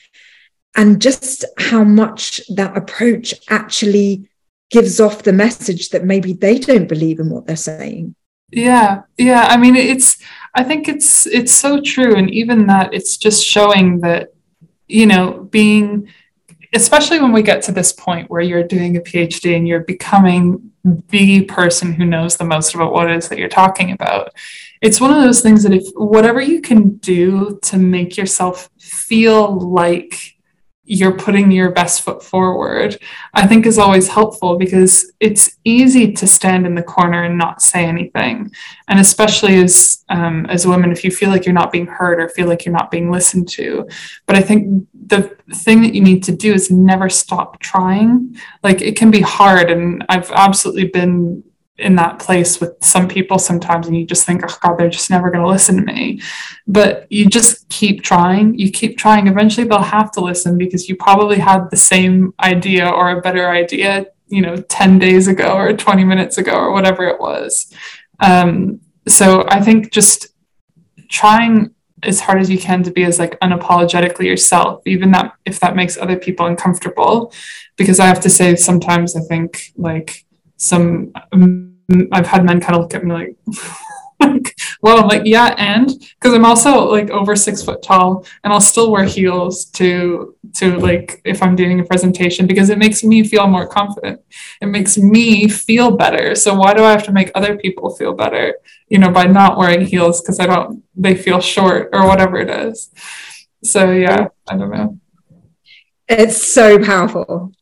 [0.77, 4.29] and just how much that approach actually
[4.71, 8.15] gives off the message that maybe they don't believe in what they're saying.
[8.51, 10.17] Yeah yeah i mean it's
[10.55, 14.33] i think it's it's so true and even that it's just showing that
[14.87, 16.09] you know being
[16.75, 20.73] especially when we get to this point where you're doing a phd and you're becoming
[21.11, 24.33] the person who knows the most about what it is that you're talking about
[24.81, 29.61] it's one of those things that if whatever you can do to make yourself feel
[29.61, 30.38] like
[30.89, 32.99] you're putting your best foot forward,
[33.35, 37.61] I think is always helpful because it's easy to stand in the corner and not
[37.61, 38.51] say anything.
[38.89, 42.31] And especially as um, as women, if you feel like you're not being heard or
[42.31, 43.87] feel like you're not being listened to.
[44.25, 48.37] But I think the thing that you need to do is never stop trying.
[48.63, 51.45] Like it can be hard, and I've absolutely been
[51.79, 55.11] in that place with some people sometimes and you just think oh god they're just
[55.11, 56.21] never going to listen to me.
[56.67, 58.59] But you just keep trying.
[58.59, 59.29] You keep trying.
[59.29, 63.49] Eventually they'll have to listen because you probably had the same idea or a better
[63.49, 67.73] idea you know 10 days ago or 20 minutes ago or whatever it was.
[68.21, 70.29] Um, so i think just
[71.09, 75.59] trying as hard as you can to be as like unapologetically yourself even that if
[75.61, 77.33] that makes other people uncomfortable.
[77.77, 80.25] Because i have to say sometimes i think like
[80.57, 81.13] some
[82.13, 83.37] I've had men kind of look at me like,
[84.83, 88.61] well, I'm like, yeah, and because I'm also like over six foot tall and I'll
[88.61, 93.25] still wear heels to to like if I'm doing a presentation because it makes me
[93.25, 94.21] feel more confident.
[94.61, 96.35] It makes me feel better.
[96.35, 98.55] So why do I have to make other people feel better,
[98.89, 102.51] you know, by not wearing heels because I don't they feel short or whatever it
[102.51, 102.91] is.
[103.63, 104.99] So yeah, I don't know.
[106.09, 107.53] It's so powerful.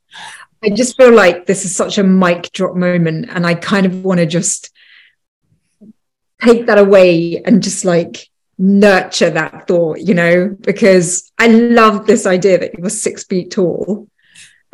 [0.67, 4.05] I just feel like this is such a mic drop moment, and I kind of
[4.05, 4.71] want to just
[6.43, 12.27] take that away and just like nurture that thought, you know, because I love this
[12.27, 14.09] idea that you were six feet tall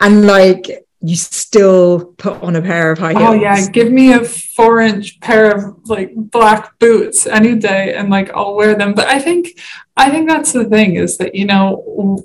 [0.00, 3.24] and like you still put on a pair of high heels.
[3.24, 8.09] Oh yeah, give me a four inch pair of like black boots any day and
[8.09, 8.94] like I'll wear them.
[8.94, 9.61] But I think
[9.96, 12.24] I think that's the thing is that you know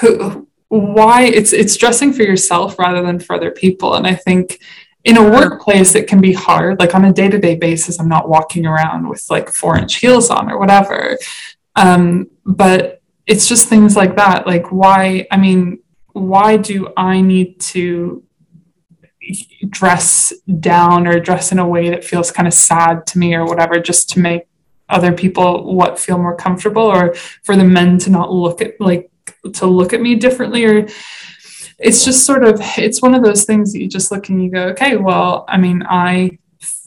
[0.00, 3.94] who, why it's it's dressing for yourself rather than for other people.
[3.94, 4.58] And I think
[5.04, 6.78] in a workplace it can be hard.
[6.78, 10.50] Like on a day-to-day basis, I'm not walking around with like four inch heels on
[10.50, 11.18] or whatever.
[11.76, 14.46] Um, but it's just things like that.
[14.46, 15.80] Like why, I mean,
[16.14, 18.22] why do I need to
[19.68, 23.44] dress down or dress in a way that feels kind of sad to me or
[23.44, 24.44] whatever just to make
[24.88, 29.11] other people what feel more comfortable or for the men to not look at like
[29.54, 30.86] to look at me differently or
[31.78, 34.50] it's just sort of it's one of those things that you just look and you
[34.50, 36.30] go okay well i mean i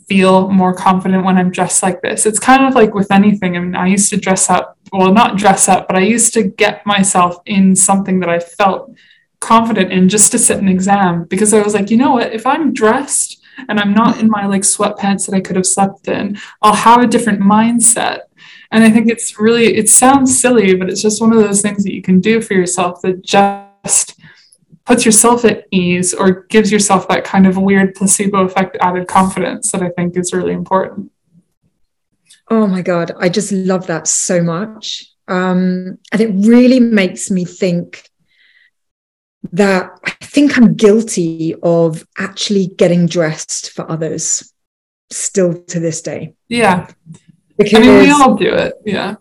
[0.08, 2.28] feel more confident when i'm dressed like this.
[2.28, 3.58] It's kind of like with anything.
[3.58, 6.44] I mean i used to dress up well not dress up but i used to
[6.44, 8.96] get myself in something that i felt
[9.46, 12.48] confident in just to sit an exam because I was like, you know what, if
[12.48, 16.38] I'm dressed and I'm not in my like sweatpants that I could have slept in,
[16.64, 18.22] I'll have a different mindset.
[18.76, 21.86] And I think it's really, it sounds silly, but it's just one of those things
[21.86, 24.20] that you can do for yourself that just
[24.84, 29.72] puts yourself at ease or gives yourself that kind of weird placebo effect added confidence
[29.72, 31.10] that I think is really important.
[32.52, 35.06] Oh my God, I just love that so much.
[35.30, 38.10] Um, and it really makes me think
[39.54, 44.52] that I think I'm guilty of actually getting dressed for others
[45.12, 46.34] still to this day.
[46.50, 46.90] Yeah.
[47.58, 48.74] Because I mean, we all do it.
[48.86, 49.16] Yeah.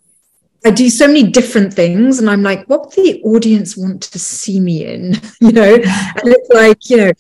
[0.66, 4.18] I do so many different things, and I'm like, what would the audience want to
[4.18, 5.14] see me in?
[5.40, 5.85] You know, and
[6.25, 7.12] it's like, you know,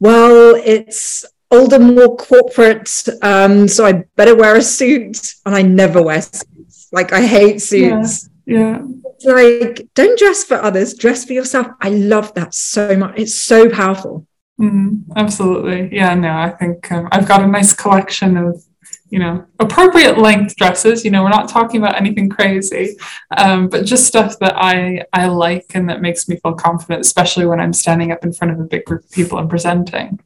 [0.00, 2.90] well, it's older, more corporate,
[3.22, 6.88] um, so I better wear a suit, and I never wear suits.
[6.92, 8.28] Like, I hate suits.
[8.44, 8.80] Yeah.
[8.80, 8.82] yeah
[9.24, 13.68] like don't dress for others dress for yourself i love that so much it's so
[13.68, 14.26] powerful
[14.60, 18.62] mm, absolutely yeah no i think um, i've got a nice collection of
[19.10, 22.96] you know appropriate length dresses you know we're not talking about anything crazy
[23.36, 27.46] um, but just stuff that i i like and that makes me feel confident especially
[27.46, 30.18] when i'm standing up in front of a big group of people and presenting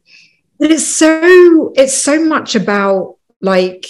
[0.59, 3.87] it's so it's so much about like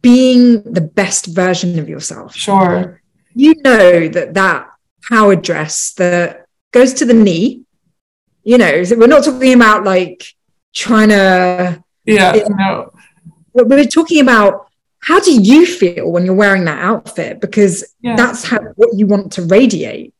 [0.00, 3.02] being the best version of yourself sure
[3.34, 4.70] you know that that
[5.08, 7.64] power dress that goes to the knee,
[8.42, 10.24] you know, we're not talking about like
[10.74, 11.82] trying to.
[12.04, 12.92] Yeah, no.
[13.52, 14.68] We're talking about
[15.00, 18.16] how do you feel when you're wearing that outfit because yeah.
[18.16, 20.14] that's how what you want to radiate.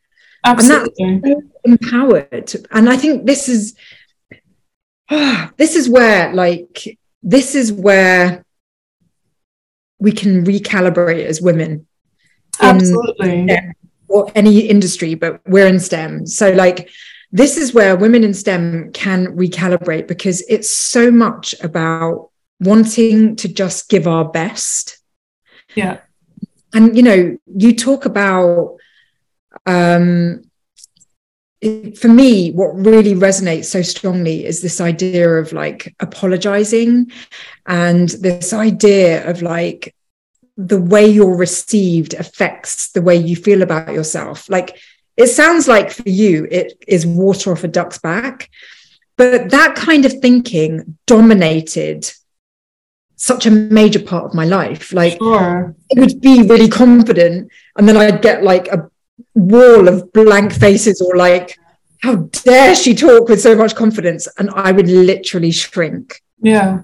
[0.45, 1.05] Absolutely.
[1.05, 2.53] And that's so empowered.
[2.71, 3.75] And I think this is
[5.57, 8.45] this is where like this is where
[9.99, 11.87] we can recalibrate as women
[12.61, 13.45] Absolutely.
[13.47, 13.73] STEM
[14.09, 16.27] or any industry, but we're in STEM.
[16.27, 16.91] So, like,
[17.33, 22.30] this is where women in STEM can recalibrate because it's so much about
[22.61, 24.99] wanting to just give our best.
[25.75, 26.01] Yeah.
[26.75, 28.77] And, you know, you talk about,
[29.67, 30.43] um,
[31.97, 37.11] for me, what really resonates so strongly is this idea of like apologizing
[37.67, 39.95] and this idea of like
[40.57, 44.49] the way you're received affects the way you feel about yourself.
[44.49, 44.79] Like
[45.17, 48.49] it sounds like for you, it is water off a duck's back.
[49.17, 52.11] But that kind of thinking dominated
[53.21, 54.95] such a major part of my life.
[54.95, 55.77] Like sure.
[55.95, 58.91] I would be really confident, and then I'd get like a
[59.35, 61.59] wall of blank faces or like,
[62.03, 64.27] how dare she talk with so much confidence?
[64.39, 66.23] And I would literally shrink.
[66.41, 66.81] Yeah.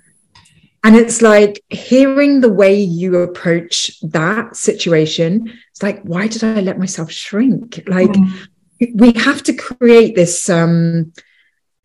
[0.84, 5.50] And it's like hearing the way you approach that situation.
[5.70, 7.82] It's like, why did I let myself shrink?
[7.86, 8.46] Like, mm.
[8.94, 11.14] we have to create this um,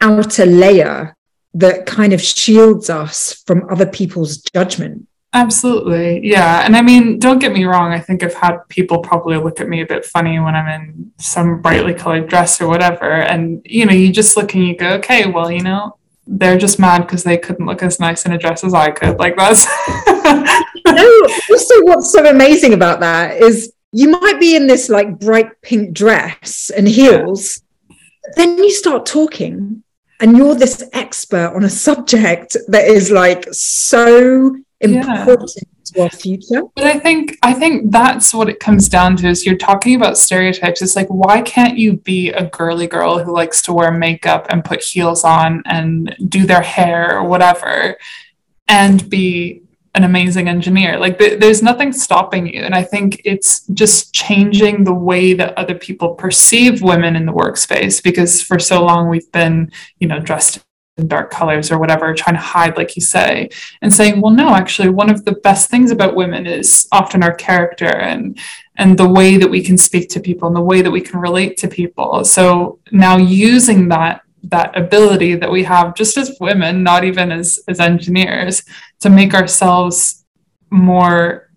[0.01, 1.15] outer layer
[1.53, 5.07] that kind of shields us from other people's judgment.
[5.33, 6.27] Absolutely.
[6.27, 6.65] Yeah.
[6.65, 7.93] And I mean, don't get me wrong.
[7.93, 11.11] I think I've had people probably look at me a bit funny when I'm in
[11.17, 13.09] some brightly colored dress or whatever.
[13.09, 16.79] And, you know, you just look and you go, okay, well, you know, they're just
[16.79, 19.19] mad because they couldn't look as nice in a dress as I could.
[19.19, 19.65] Like that's.
[20.07, 25.61] no, also, what's so amazing about that is you might be in this like bright
[25.61, 27.61] pink dress and heels,
[28.35, 29.83] then you start talking,
[30.21, 36.09] and you're this expert on a subject that is like so important yeah to our
[36.09, 36.61] future.
[36.75, 40.17] But i think i think that's what it comes down to is you're talking about
[40.17, 40.81] stereotypes.
[40.81, 44.63] It's like why can't you be a girly girl who likes to wear makeup and
[44.63, 47.97] put heels on and do their hair or whatever
[48.67, 49.60] and be
[49.93, 50.97] an amazing engineer.
[50.97, 52.61] Like th- there's nothing stopping you.
[52.61, 57.33] And I think it's just changing the way that other people perceive women in the
[57.33, 60.59] workspace because for so long we've been, you know, dressed
[60.97, 63.49] in dark colors or whatever, trying to hide, like you say,
[63.81, 67.33] and saying, well, no, actually, one of the best things about women is often our
[67.33, 68.39] character and
[68.77, 71.19] and the way that we can speak to people and the way that we can
[71.19, 72.23] relate to people.
[72.23, 77.59] So now using that that ability that we have just as women, not even as,
[77.67, 78.63] as engineers,
[78.99, 80.25] to make ourselves
[80.69, 81.49] more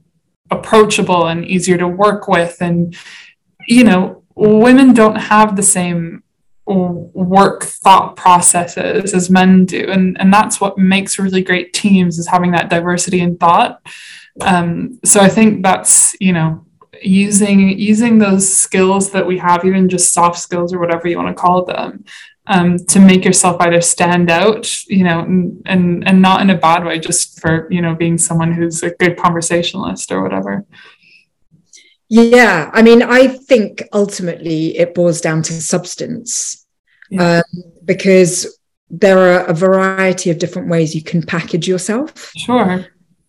[0.51, 2.59] approachable and easier to work with.
[2.61, 2.97] And,
[3.67, 6.23] you know, women don't have the same
[6.67, 12.27] work thought processes as men do and and that's what makes really great teams is
[12.27, 13.87] having that diversity in thought
[14.41, 16.65] um, so i think that's you know
[17.03, 21.29] using using those skills that we have even just soft skills or whatever you want
[21.29, 22.03] to call them
[22.47, 26.59] um, to make yourself either stand out, you know, and, and and not in a
[26.59, 30.65] bad way, just for you know being someone who's a good conversationalist or whatever.
[32.09, 36.67] Yeah, I mean, I think ultimately it boils down to substance,
[37.11, 37.39] yeah.
[37.39, 38.59] um, because
[38.91, 42.31] there are a variety of different ways you can package yourself.
[42.37, 42.87] Sure.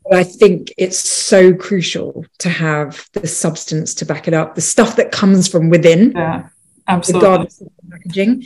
[0.07, 4.61] But I think it's so crucial to have the substance to back it up, the
[4.61, 6.11] stuff that comes from within.
[6.11, 6.49] Yeah
[6.87, 7.47] Absolutely.
[7.89, 8.43] packaging.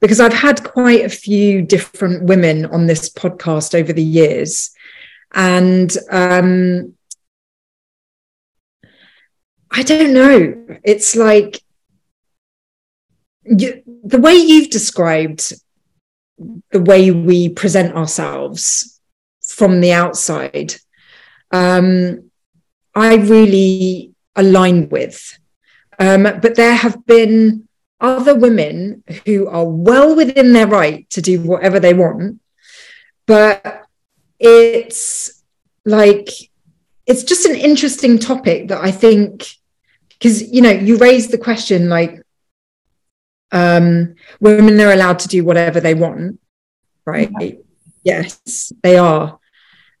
[0.00, 4.70] Because I've had quite a few different women on this podcast over the years.
[5.32, 6.94] And um,
[9.70, 10.78] I don't know.
[10.84, 11.62] It's like
[13.44, 15.54] you, the way you've described
[16.70, 19.00] the way we present ourselves
[19.42, 20.74] from the outside,
[21.50, 22.30] um,
[22.94, 25.38] I really align with.
[25.98, 27.68] Um, but there have been
[28.00, 32.40] other women who are well within their right to do whatever they want
[33.26, 33.84] but
[34.38, 35.42] it's
[35.84, 36.28] like
[37.06, 39.46] it's just an interesting topic that i think
[40.08, 42.20] because you know you raise the question like
[43.52, 46.40] um women are allowed to do whatever they want
[47.04, 47.52] right yeah.
[48.02, 49.38] yes they are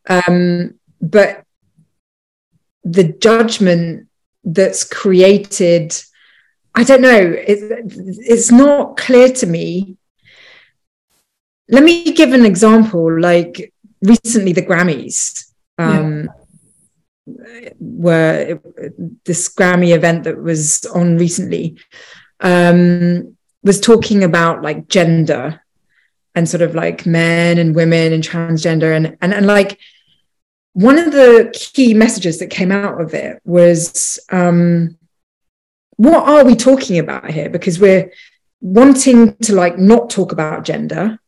[0.08, 1.44] um but
[2.84, 4.08] the judgment
[4.44, 5.94] that's created
[6.74, 7.34] I don't know.
[7.36, 7.58] It,
[8.18, 9.96] it's not clear to me.
[11.68, 13.20] Let me give an example.
[13.20, 16.28] Like recently, the Grammys um,
[17.26, 17.70] yeah.
[17.78, 18.60] were
[19.24, 21.78] this Grammy event that was on recently
[22.40, 25.60] um, was talking about like gender
[26.34, 29.78] and sort of like men and women and transgender and and, and like
[30.72, 34.96] one of the key messages that came out of it was um,
[36.00, 37.50] what are we talking about here?
[37.50, 38.10] Because we're
[38.62, 41.18] wanting to like not talk about gender.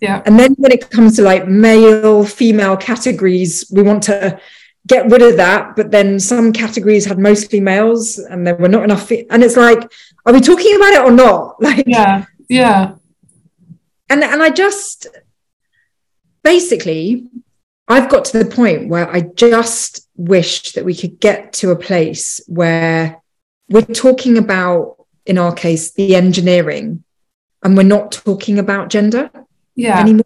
[0.00, 0.22] Yeah.
[0.24, 4.40] And then when it comes to like male, female categories, we want to
[4.86, 5.76] get rid of that.
[5.76, 9.08] But then some categories had mostly males and there were not enough.
[9.08, 9.92] Fe- and it's like,
[10.24, 11.56] are we talking about it or not?
[11.60, 12.24] Like, yeah.
[12.48, 12.94] Yeah.
[14.08, 15.06] And, and I just
[16.42, 17.28] basically,
[17.88, 21.76] I've got to the point where I just wish that we could get to a
[21.76, 23.20] place where
[23.68, 24.96] we're talking about,
[25.26, 27.04] in our case, the engineering,
[27.62, 29.30] and we're not talking about gender
[29.74, 30.00] yeah.
[30.00, 30.24] anymore.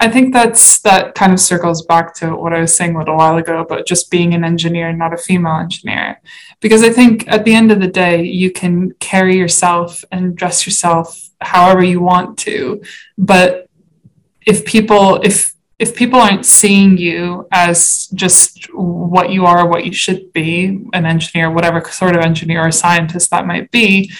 [0.00, 3.16] I think that's that kind of circles back to what I was saying a little
[3.16, 6.20] while ago about just being an engineer, not a female engineer.
[6.60, 10.66] Because I think at the end of the day, you can carry yourself and dress
[10.66, 12.82] yourself however you want to.
[13.16, 13.70] But
[14.46, 19.92] if people, if if people aren't seeing you as just what you are, what you
[19.92, 24.10] should be, an engineer, whatever sort of engineer or scientist that might be,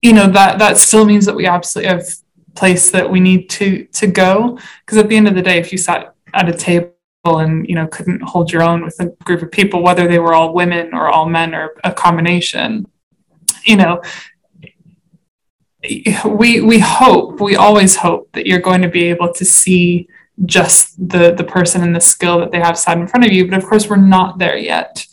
[0.00, 2.06] you know, that that still means that we absolutely have
[2.54, 4.58] place that we need to to go.
[4.84, 6.92] Because at the end of the day, if you sat at a table
[7.24, 10.34] and you know couldn't hold your own with a group of people, whether they were
[10.34, 12.86] all women or all men or a combination,
[13.64, 14.00] you know,
[16.24, 20.08] we we hope we always hope that you're going to be able to see
[20.46, 23.48] just the the person and the skill that they have sat in front of you
[23.48, 25.06] but of course we're not there yet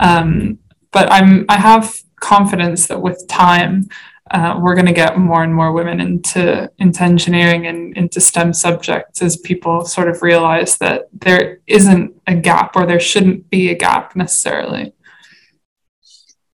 [0.00, 0.58] um,
[0.92, 3.88] but i'm i have confidence that with time
[4.30, 8.52] uh, we're going to get more and more women into into engineering and into STEM
[8.52, 13.70] subjects as people sort of realize that there isn't a gap or there shouldn't be
[13.70, 14.92] a gap necessarily.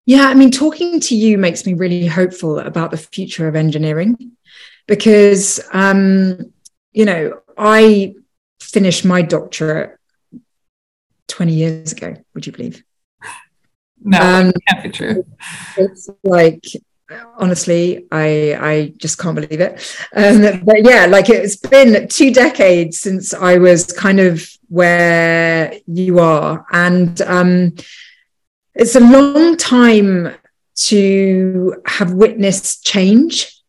[0.07, 4.33] Yeah, I mean, talking to you makes me really hopeful about the future of engineering
[4.87, 6.53] because, um,
[6.95, 8.15] you know, I
[8.61, 9.99] finished my doctorate
[11.29, 12.83] 20 years ago, would you believe?
[14.03, 15.27] No, um, can't be true.
[15.77, 16.65] It's like
[17.37, 19.97] honestly, I I just can't believe it.
[20.15, 26.19] Um, but yeah, like it's been two decades since I was kind of where you
[26.19, 26.67] are.
[26.73, 27.75] And um,
[28.75, 30.35] it's a long time
[30.77, 33.63] to have witnessed change.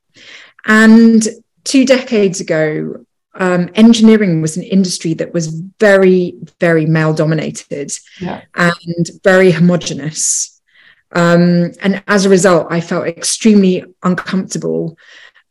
[0.66, 1.26] And
[1.64, 3.06] two decades ago,
[3.36, 5.48] um, engineering was an industry that was
[5.80, 8.42] very, very male dominated yeah.
[8.56, 10.62] and very homogenous.
[11.12, 14.98] Um, and as a result, I felt extremely uncomfortable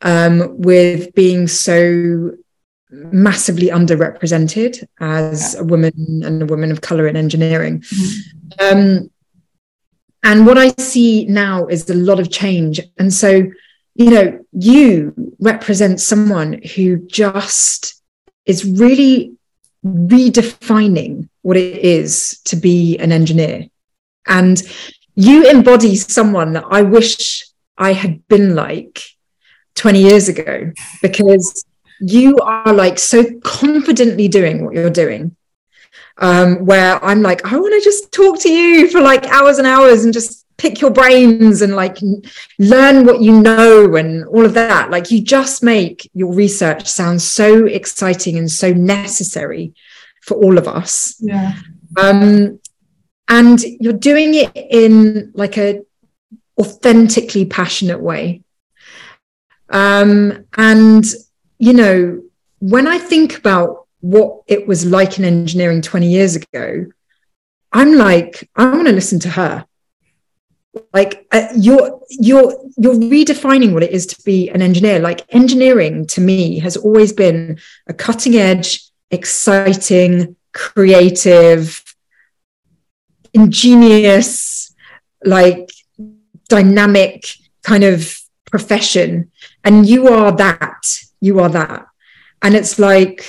[0.01, 2.31] um, with being so
[2.91, 5.61] massively underrepresented as yeah.
[5.61, 7.79] a woman and a woman of color in engineering.
[7.81, 8.77] Mm-hmm.
[8.77, 9.11] Um,
[10.23, 12.81] and what I see now is a lot of change.
[12.97, 13.43] And so,
[13.95, 18.01] you know, you represent someone who just
[18.45, 19.33] is really
[19.85, 23.67] redefining what it is to be an engineer.
[24.27, 24.61] And
[25.15, 27.45] you embody someone that I wish
[27.77, 29.01] I had been like
[29.75, 30.71] 20 years ago
[31.01, 31.65] because
[32.01, 35.35] you are like so confidently doing what you're doing
[36.17, 39.67] um, where I'm like, I want to just talk to you for like hours and
[39.67, 41.97] hours and just pick your brains and like
[42.59, 44.89] learn what you know and all of that.
[44.89, 49.73] Like you just make your research sound so exciting and so necessary
[50.21, 51.15] for all of us.
[51.19, 51.55] Yeah.
[51.97, 52.59] Um,
[53.27, 55.81] and you're doing it in like a
[56.59, 58.41] authentically passionate way.
[59.69, 61.05] Um, and
[61.57, 62.21] you know,
[62.59, 66.85] when I think about what it was like in engineering 20 years ago,
[67.71, 69.65] I'm like, I want to listen to her.
[70.93, 74.99] Like uh, you're you're you're redefining what it is to be an engineer.
[74.99, 81.83] Like engineering to me has always been a cutting edge, exciting, creative,
[83.33, 84.73] ingenious,
[85.23, 85.69] like
[86.47, 87.25] dynamic
[87.63, 88.19] kind of
[88.49, 89.31] profession.
[89.63, 90.99] And you are that.
[91.19, 91.85] You are that.
[92.41, 93.25] And it's like,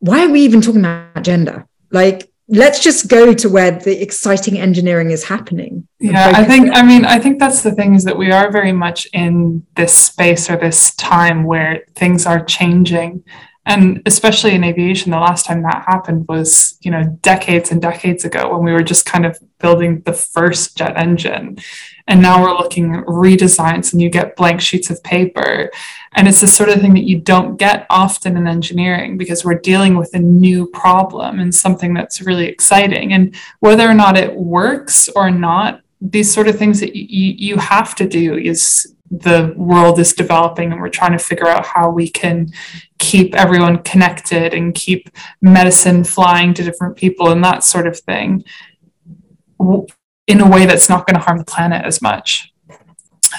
[0.00, 1.66] why are we even talking about gender?
[1.90, 5.86] Like, let's just go to where the exciting engineering is happening.
[6.00, 8.72] Yeah, I think, I mean, I think that's the thing is that we are very
[8.72, 13.22] much in this space or this time where things are changing.
[13.70, 18.24] And especially in aviation, the last time that happened was, you know, decades and decades
[18.24, 21.56] ago when we were just kind of building the first jet engine.
[22.08, 25.70] And now we're looking at redesigns and you get blank sheets of paper.
[26.14, 29.60] And it's the sort of thing that you don't get often in engineering because we're
[29.60, 33.12] dealing with a new problem and something that's really exciting.
[33.12, 37.56] And whether or not it works or not, these sort of things that you, you
[37.58, 41.88] have to do is the world is developing and we're trying to figure out how
[41.88, 42.52] we can
[43.00, 45.08] keep everyone connected and keep
[45.40, 48.44] medicine flying to different people and that sort of thing
[50.28, 52.52] in a way that's not going to harm the planet as much.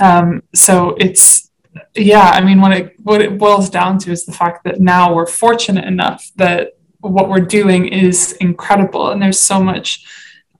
[0.01, 1.51] Um, so it's
[1.95, 5.13] yeah, I mean, what it what it boils down to is the fact that now
[5.13, 10.05] we're fortunate enough that what we're doing is incredible, and there's so much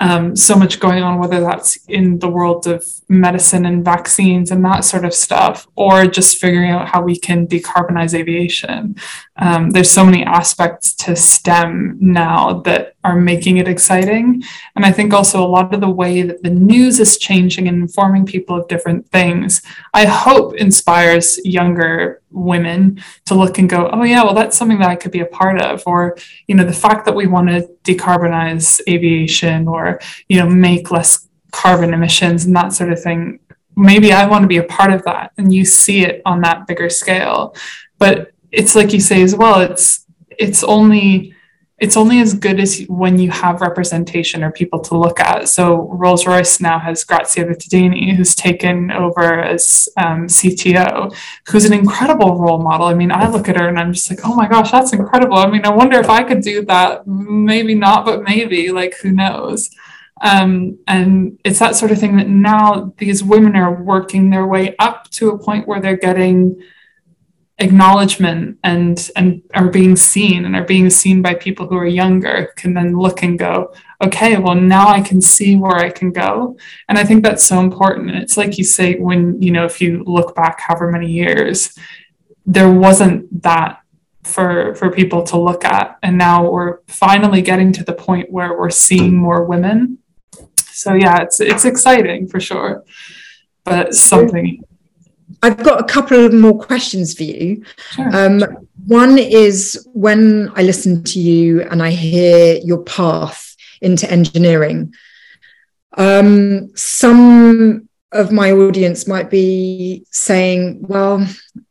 [0.02, 4.66] um, so much going on, whether that's in the world of medicine and vaccines and
[4.66, 8.96] that sort of stuff, or just figuring out how we can decarbonize aviation.
[9.38, 14.42] Um, there's so many aspects to STEM now that are making it exciting.
[14.76, 17.78] And I think also a lot of the way that the news is changing and
[17.78, 19.62] informing people of different things,
[19.94, 24.90] I hope inspires younger women to look and go, oh, yeah, well, that's something that
[24.90, 25.84] I could be a part of.
[25.86, 26.18] Or,
[26.48, 31.28] you know, the fact that we want to decarbonize aviation or, you know, make less
[31.52, 33.40] carbon emissions and that sort of thing.
[33.76, 35.32] Maybe I want to be a part of that.
[35.38, 37.56] And you see it on that bigger scale.
[37.98, 41.36] But it's like you say as well, it's, it's only,
[41.82, 45.50] it's only as good as when you have representation or people to look at.
[45.50, 51.12] So Rolls Royce now has Grazia Vittadini, who's taken over as um, CTO,
[51.48, 52.86] who's an incredible role model.
[52.86, 55.38] I mean, I look at her and I'm just like, oh my gosh, that's incredible.
[55.38, 57.08] I mean, I wonder if I could do that.
[57.08, 58.72] Maybe not, but maybe.
[58.72, 59.72] Like, who knows?
[60.22, 64.76] Um, and it's that sort of thing that now these women are working their way
[64.78, 66.62] up to a point where they're getting
[67.62, 72.52] acknowledgement and and are being seen and are being seen by people who are younger
[72.58, 76.58] can then look and go okay well now i can see where i can go.
[76.90, 78.10] And i think that's so important.
[78.12, 81.78] It's like you say when you know if you look back however many years
[82.46, 83.82] there wasn't that
[84.24, 85.98] for for people to look at.
[86.04, 90.00] And now we're finally getting to the point where we're seeing more women.
[90.58, 92.84] So yeah it's it's exciting for sure.
[93.64, 94.64] But something
[95.44, 97.64] I've got a couple of more questions for you.
[97.92, 98.16] Sure.
[98.16, 104.94] Um, one is when I listen to you and I hear your path into engineering,
[105.98, 111.26] um, some of my audience might be saying, Well,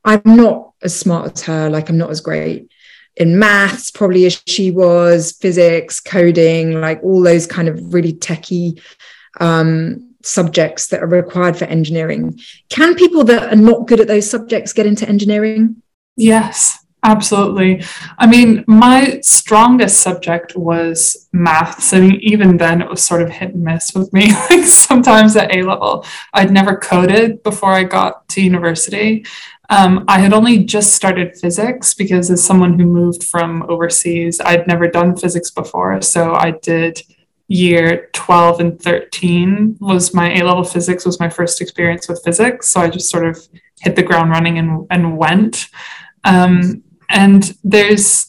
[0.05, 2.71] I'm not as smart as her, like I'm not as great.
[3.17, 8.81] in maths, probably as she was, physics, coding, like all those kind of really techie
[9.41, 12.39] um, subjects that are required for engineering.
[12.69, 15.83] Can people that are not good at those subjects get into engineering?
[16.17, 16.79] Yes.
[17.03, 17.83] Absolutely.
[18.19, 21.95] I mean, my strongest subject was maths.
[21.95, 24.33] I mean, even then it was sort of hit and miss with me.
[24.51, 26.05] like sometimes at A level,
[26.35, 29.25] I'd never coded before I got to university.
[29.71, 34.67] Um, I had only just started physics because, as someone who moved from overseas, I'd
[34.67, 36.03] never done physics before.
[36.03, 37.01] So I did
[37.51, 42.69] year 12 and 13 was my A level physics was my first experience with physics.
[42.69, 43.45] So I just sort of
[43.81, 45.67] hit the ground running and, and went.
[46.23, 48.29] Um, and there's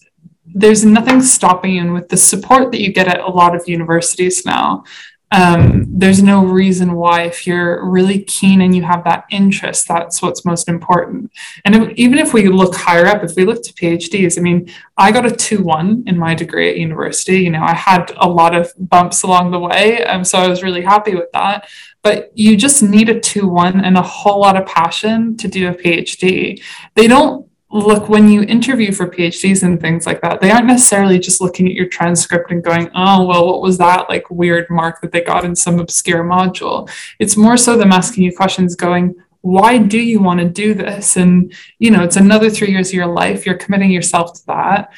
[0.54, 3.70] there's nothing stopping you and with the support that you get at a lot of
[3.70, 4.84] universities now
[5.32, 10.22] um, there's no reason why if you're really keen and you have that interest that's
[10.22, 11.32] what's most important.
[11.64, 14.70] And if, even if we look higher up if we look to phds i mean
[14.98, 17.40] i got a 2-1 in my degree at university.
[17.40, 20.64] You know i had a lot of bumps along the way um, so i was
[20.64, 21.70] really happy with that.
[22.04, 25.74] But you just need a 2-1 and a whole lot of passion to do a
[25.74, 26.62] phd
[26.96, 31.18] they don't look when you interview for phds and things like that they aren't necessarily
[31.18, 35.02] just looking at your transcript and going oh well what was that like weird mark
[35.02, 36.90] that they got in some obscure module?
[37.20, 41.18] It's more so them asking you questions going why do you want to do this?
[41.18, 44.92] And you know it's another three years of your life you're committing yourself to that.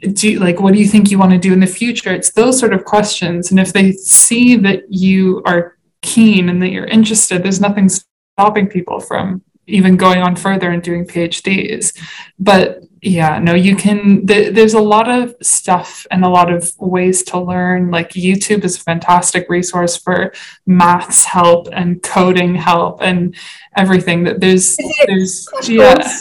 [0.00, 2.12] Do you, like what do you think you want to do in the future?
[2.12, 6.70] It's those sort of questions and if they see that you are keen and that
[6.70, 11.96] you're interested there's nothing stopping people from even going on further and doing PhDs.
[12.38, 16.70] But yeah, no, you can, th- there's a lot of stuff and a lot of
[16.78, 17.90] ways to learn.
[17.90, 20.32] Like YouTube is a fantastic resource for
[20.66, 23.34] maths help and coding help and
[23.76, 26.18] everything that there's, there's, yeah.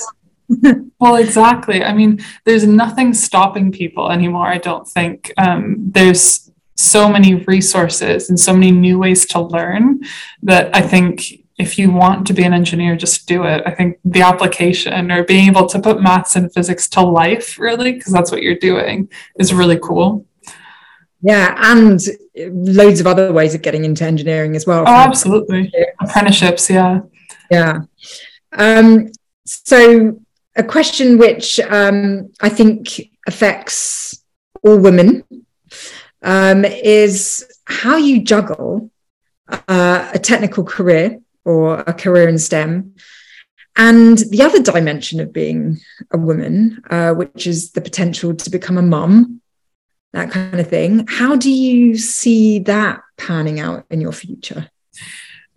[1.00, 1.84] well, exactly.
[1.84, 5.34] I mean, there's nothing stopping people anymore, I don't think.
[5.38, 10.00] Um, there's so many resources and so many new ways to learn
[10.44, 13.62] that I think if you want to be an engineer, just do it.
[13.66, 17.92] I think the application or being able to put maths and physics to life, really,
[17.92, 20.26] because that's what you're doing, is really cool.
[21.22, 22.00] Yeah, and
[22.38, 24.86] loads of other ways of getting into engineering as well.
[24.88, 25.70] Oh, absolutely.
[26.00, 27.02] Apprenticeships, yeah.
[27.52, 27.82] Yeah.
[28.54, 29.10] Um,
[29.46, 30.18] so,
[30.56, 34.24] a question which um, I think affects
[34.64, 35.26] all women
[36.22, 38.90] um, is how you juggle
[39.50, 41.20] uh, a technical career
[41.50, 42.94] or a career in STEM.
[43.76, 45.80] And the other dimension of being
[46.12, 49.42] a woman, uh, which is the potential to become a mum,
[50.14, 51.08] that kind of thing.
[51.08, 54.70] How do you see that panning out in your future?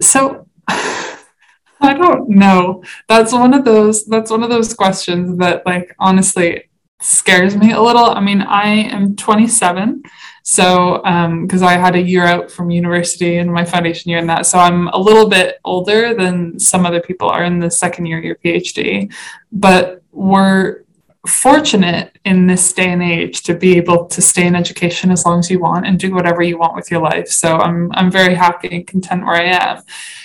[0.00, 2.84] So, I don't know.
[3.06, 4.06] That's one of those.
[4.06, 6.70] That's one of those questions that, like, honestly,
[7.02, 8.04] scares me a little.
[8.04, 10.02] I mean, I am 27,
[10.42, 10.98] so,
[11.42, 14.46] because um, I had a year out from university and my foundation year and that,
[14.46, 18.18] so I'm a little bit older than some other people are in the second year
[18.18, 19.12] of your PhD.
[19.50, 20.82] But we're
[21.26, 25.38] fortunate in this day and age to be able to stay in education as long
[25.38, 27.28] as you want and do whatever you want with your life.
[27.28, 29.82] So I'm I'm very happy and content where I am.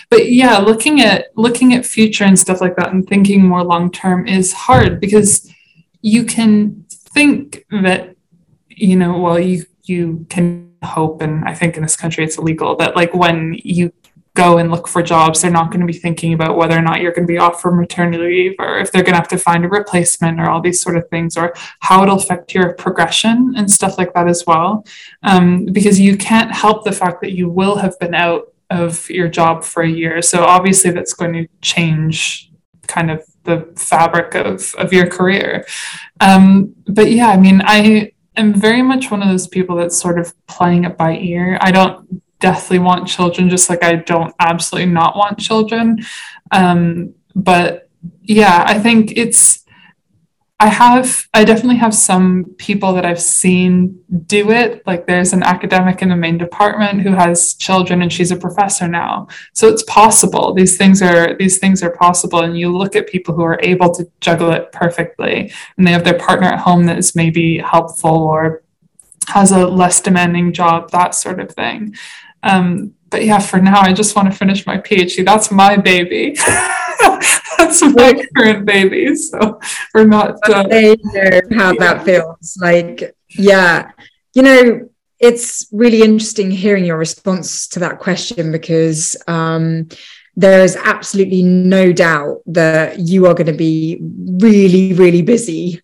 [0.10, 3.92] But yeah, looking at looking at future and stuff like that and thinking more long
[3.92, 5.52] term is hard because
[6.02, 8.16] you can think that
[8.70, 12.76] you know well you you can hope, and I think in this country it's illegal,
[12.78, 13.92] that like when you
[14.38, 17.02] go and look for jobs, they're not going to be thinking about whether or not
[17.02, 19.38] you're going to be off for maternity leave or if they're going to have to
[19.38, 23.56] find a replacement or all these sort of things or how it'll affect your progression
[23.58, 24.86] and stuff like that as well.
[25.24, 29.28] Um, because you can't help the fact that you will have been out of your
[29.28, 30.22] job for a year.
[30.22, 32.52] So obviously that's going to change
[32.88, 35.66] kind of the fabric of, of your career.
[36.20, 40.20] Um, but yeah, I mean, I, am very much one of those people that's sort
[40.20, 41.58] of playing it by ear.
[41.60, 46.00] I don't deathly want children, just like I don't absolutely not want children.
[46.52, 47.90] Um, but
[48.22, 49.66] yeah, I think it's
[50.60, 54.86] I have, I definitely have some people that I've seen do it.
[54.88, 58.88] Like there's an academic in the main department who has children and she's a professor
[58.88, 59.28] now.
[59.54, 60.56] So it's possible.
[60.56, 62.42] These things are, these things are possible.
[62.42, 66.04] And you look at people who are able to juggle it perfectly and they have
[66.04, 68.64] their partner at home that is maybe helpful or
[69.28, 71.96] has a less demanding job, that sort of thing.
[72.42, 75.26] Um, but yeah, for now, I just want to finish my PhD.
[75.26, 76.36] That's my baby.
[77.58, 79.16] That's my current baby.
[79.16, 79.60] So
[79.94, 80.38] we're not.
[80.44, 82.58] Uh, they know how that feels.
[82.62, 83.92] Like, yeah,
[84.34, 84.90] you know,
[85.20, 89.88] it's really interesting hearing your response to that question because um,
[90.36, 95.82] there is absolutely no doubt that you are going to be really, really busy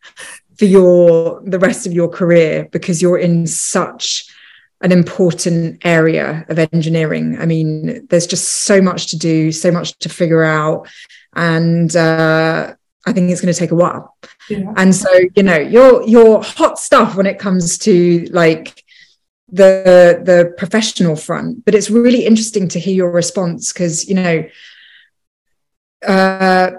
[0.57, 4.25] for your the rest of your career because you're in such
[4.83, 7.37] an important area of engineering.
[7.39, 10.87] I mean, there's just so much to do, so much to figure out,
[11.33, 12.75] and uh,
[13.05, 14.15] I think it's going to take a while.
[14.49, 14.73] Yeah.
[14.75, 18.83] And so, you know, you're you're hot stuff when it comes to like
[19.49, 21.63] the the professional front.
[21.63, 24.45] But it's really interesting to hear your response because you know.
[26.05, 26.71] Uh,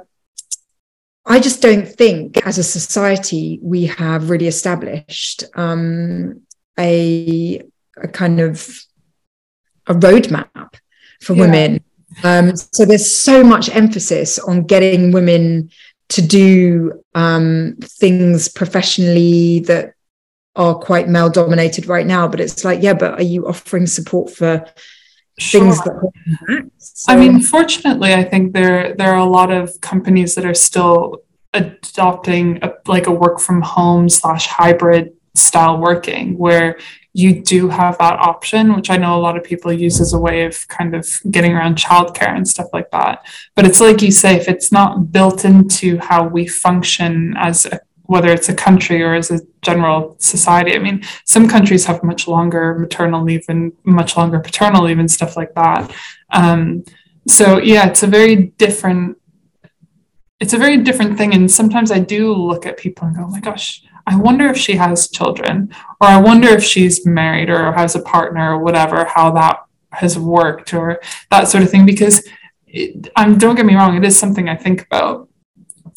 [1.27, 6.43] I just don't think, as a society, we have really established um,
[6.79, 7.63] a
[7.97, 8.69] a kind of
[9.87, 10.75] a roadmap
[11.21, 11.41] for yeah.
[11.41, 11.85] women.
[12.23, 15.71] Um, so there's so much emphasis on getting women
[16.11, 19.95] to do um, things professionally that
[20.57, 22.29] are quite male dominated right now.
[22.29, 24.65] But it's like, yeah, but are you offering support for
[25.39, 25.61] sure.
[25.63, 26.71] things that?
[26.79, 30.55] So, I mean, fortunately, I think there there are a lot of companies that are
[30.55, 31.23] still
[31.53, 36.79] adopting a, like a work from home slash hybrid style working where
[37.15, 40.19] you do have that option, which I know a lot of people use as a
[40.19, 43.25] way of kind of getting around childcare and stuff like that.
[43.55, 47.81] But it's like you say, if it's not built into how we function as a
[48.07, 50.75] whether it's a country or as a general society.
[50.75, 55.11] I mean, some countries have much longer maternal leave and much longer paternal leave and
[55.11, 55.91] stuff like that.
[56.31, 56.85] Um,
[57.27, 59.17] so yeah, it's a very different.
[60.41, 63.29] It's a very different thing, and sometimes I do look at people and go, "Oh
[63.29, 67.73] my gosh, I wonder if she has children, or I wonder if she's married or
[67.73, 71.01] has a partner or whatever, how that has worked or
[71.31, 71.87] that sort of thing.
[71.87, 72.27] Because
[72.67, 75.29] it, don't get me wrong, it is something I think about.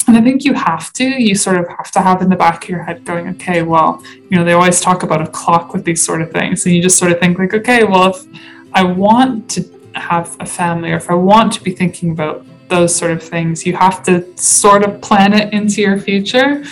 [0.08, 2.64] And I think you have to, you sort of have to have in the back
[2.64, 5.84] of your head going, okay, well, you know, they always talk about a clock with
[5.84, 6.66] these sort of things.
[6.66, 8.26] And you just sort of think, like, okay, well, if
[8.74, 12.96] I want to have a family or if I want to be thinking about those
[12.96, 16.64] sort of things, you have to sort of plan it into your future.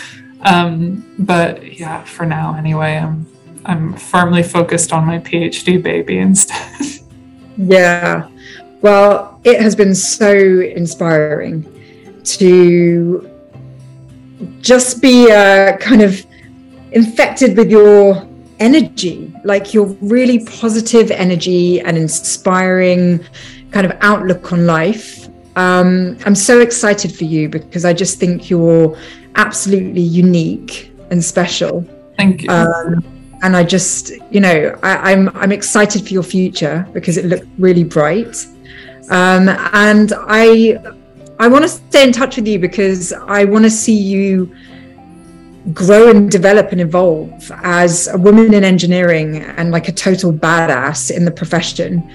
[0.46, 3.26] Um, but yeah, for now anyway, I'm
[3.66, 7.02] I'm firmly focused on my PhD baby instead.
[7.58, 8.30] yeah.
[8.82, 11.66] Well, it has been so inspiring
[12.26, 13.30] to
[14.62, 16.24] just be uh, kind of
[16.92, 18.28] infected with your
[18.60, 23.24] energy, like your really positive energy and inspiring
[23.72, 25.28] kind of outlook on life.
[25.56, 28.96] Um, I'm so excited for you because I just think you're
[29.36, 31.86] absolutely unique and special.
[32.18, 32.50] Thank you.
[32.50, 33.04] Um,
[33.44, 37.26] and I just, you know, I, am I'm, I'm excited for your future because it
[37.26, 38.48] looked really bright.
[39.12, 40.80] Um, and I
[41.38, 44.56] I want to stay in touch with you because I want to see you
[45.74, 51.12] grow and develop and evolve as a woman in engineering and like a total badass
[51.12, 52.10] in the profession.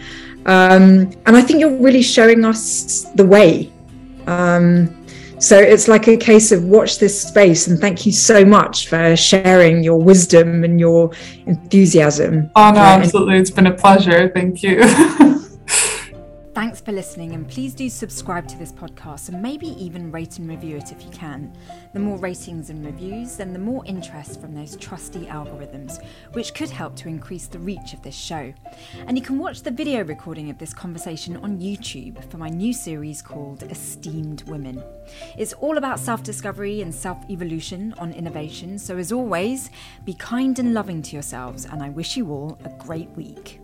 [0.47, 3.71] Um, and I think you're really showing us the way.
[4.27, 5.00] Um,
[5.41, 9.17] so it's like a case of watch this space and thank you so much for
[9.17, 11.11] sharing your wisdom and your
[11.47, 12.51] enthusiasm.
[12.55, 13.39] Oh, no, absolutely.
[13.39, 14.29] It's been a pleasure.
[14.29, 14.81] Thank you.
[16.53, 20.49] Thanks for listening, and please do subscribe to this podcast and maybe even rate and
[20.49, 21.57] review it if you can.
[21.93, 26.69] The more ratings and reviews, then the more interest from those trusty algorithms, which could
[26.69, 28.53] help to increase the reach of this show.
[29.07, 32.73] And you can watch the video recording of this conversation on YouTube for my new
[32.73, 34.83] series called Esteemed Women.
[35.39, 39.71] It's all about self discovery and self evolution on innovation, so as always,
[40.05, 43.60] be kind and loving to yourselves, and I wish you all a great week.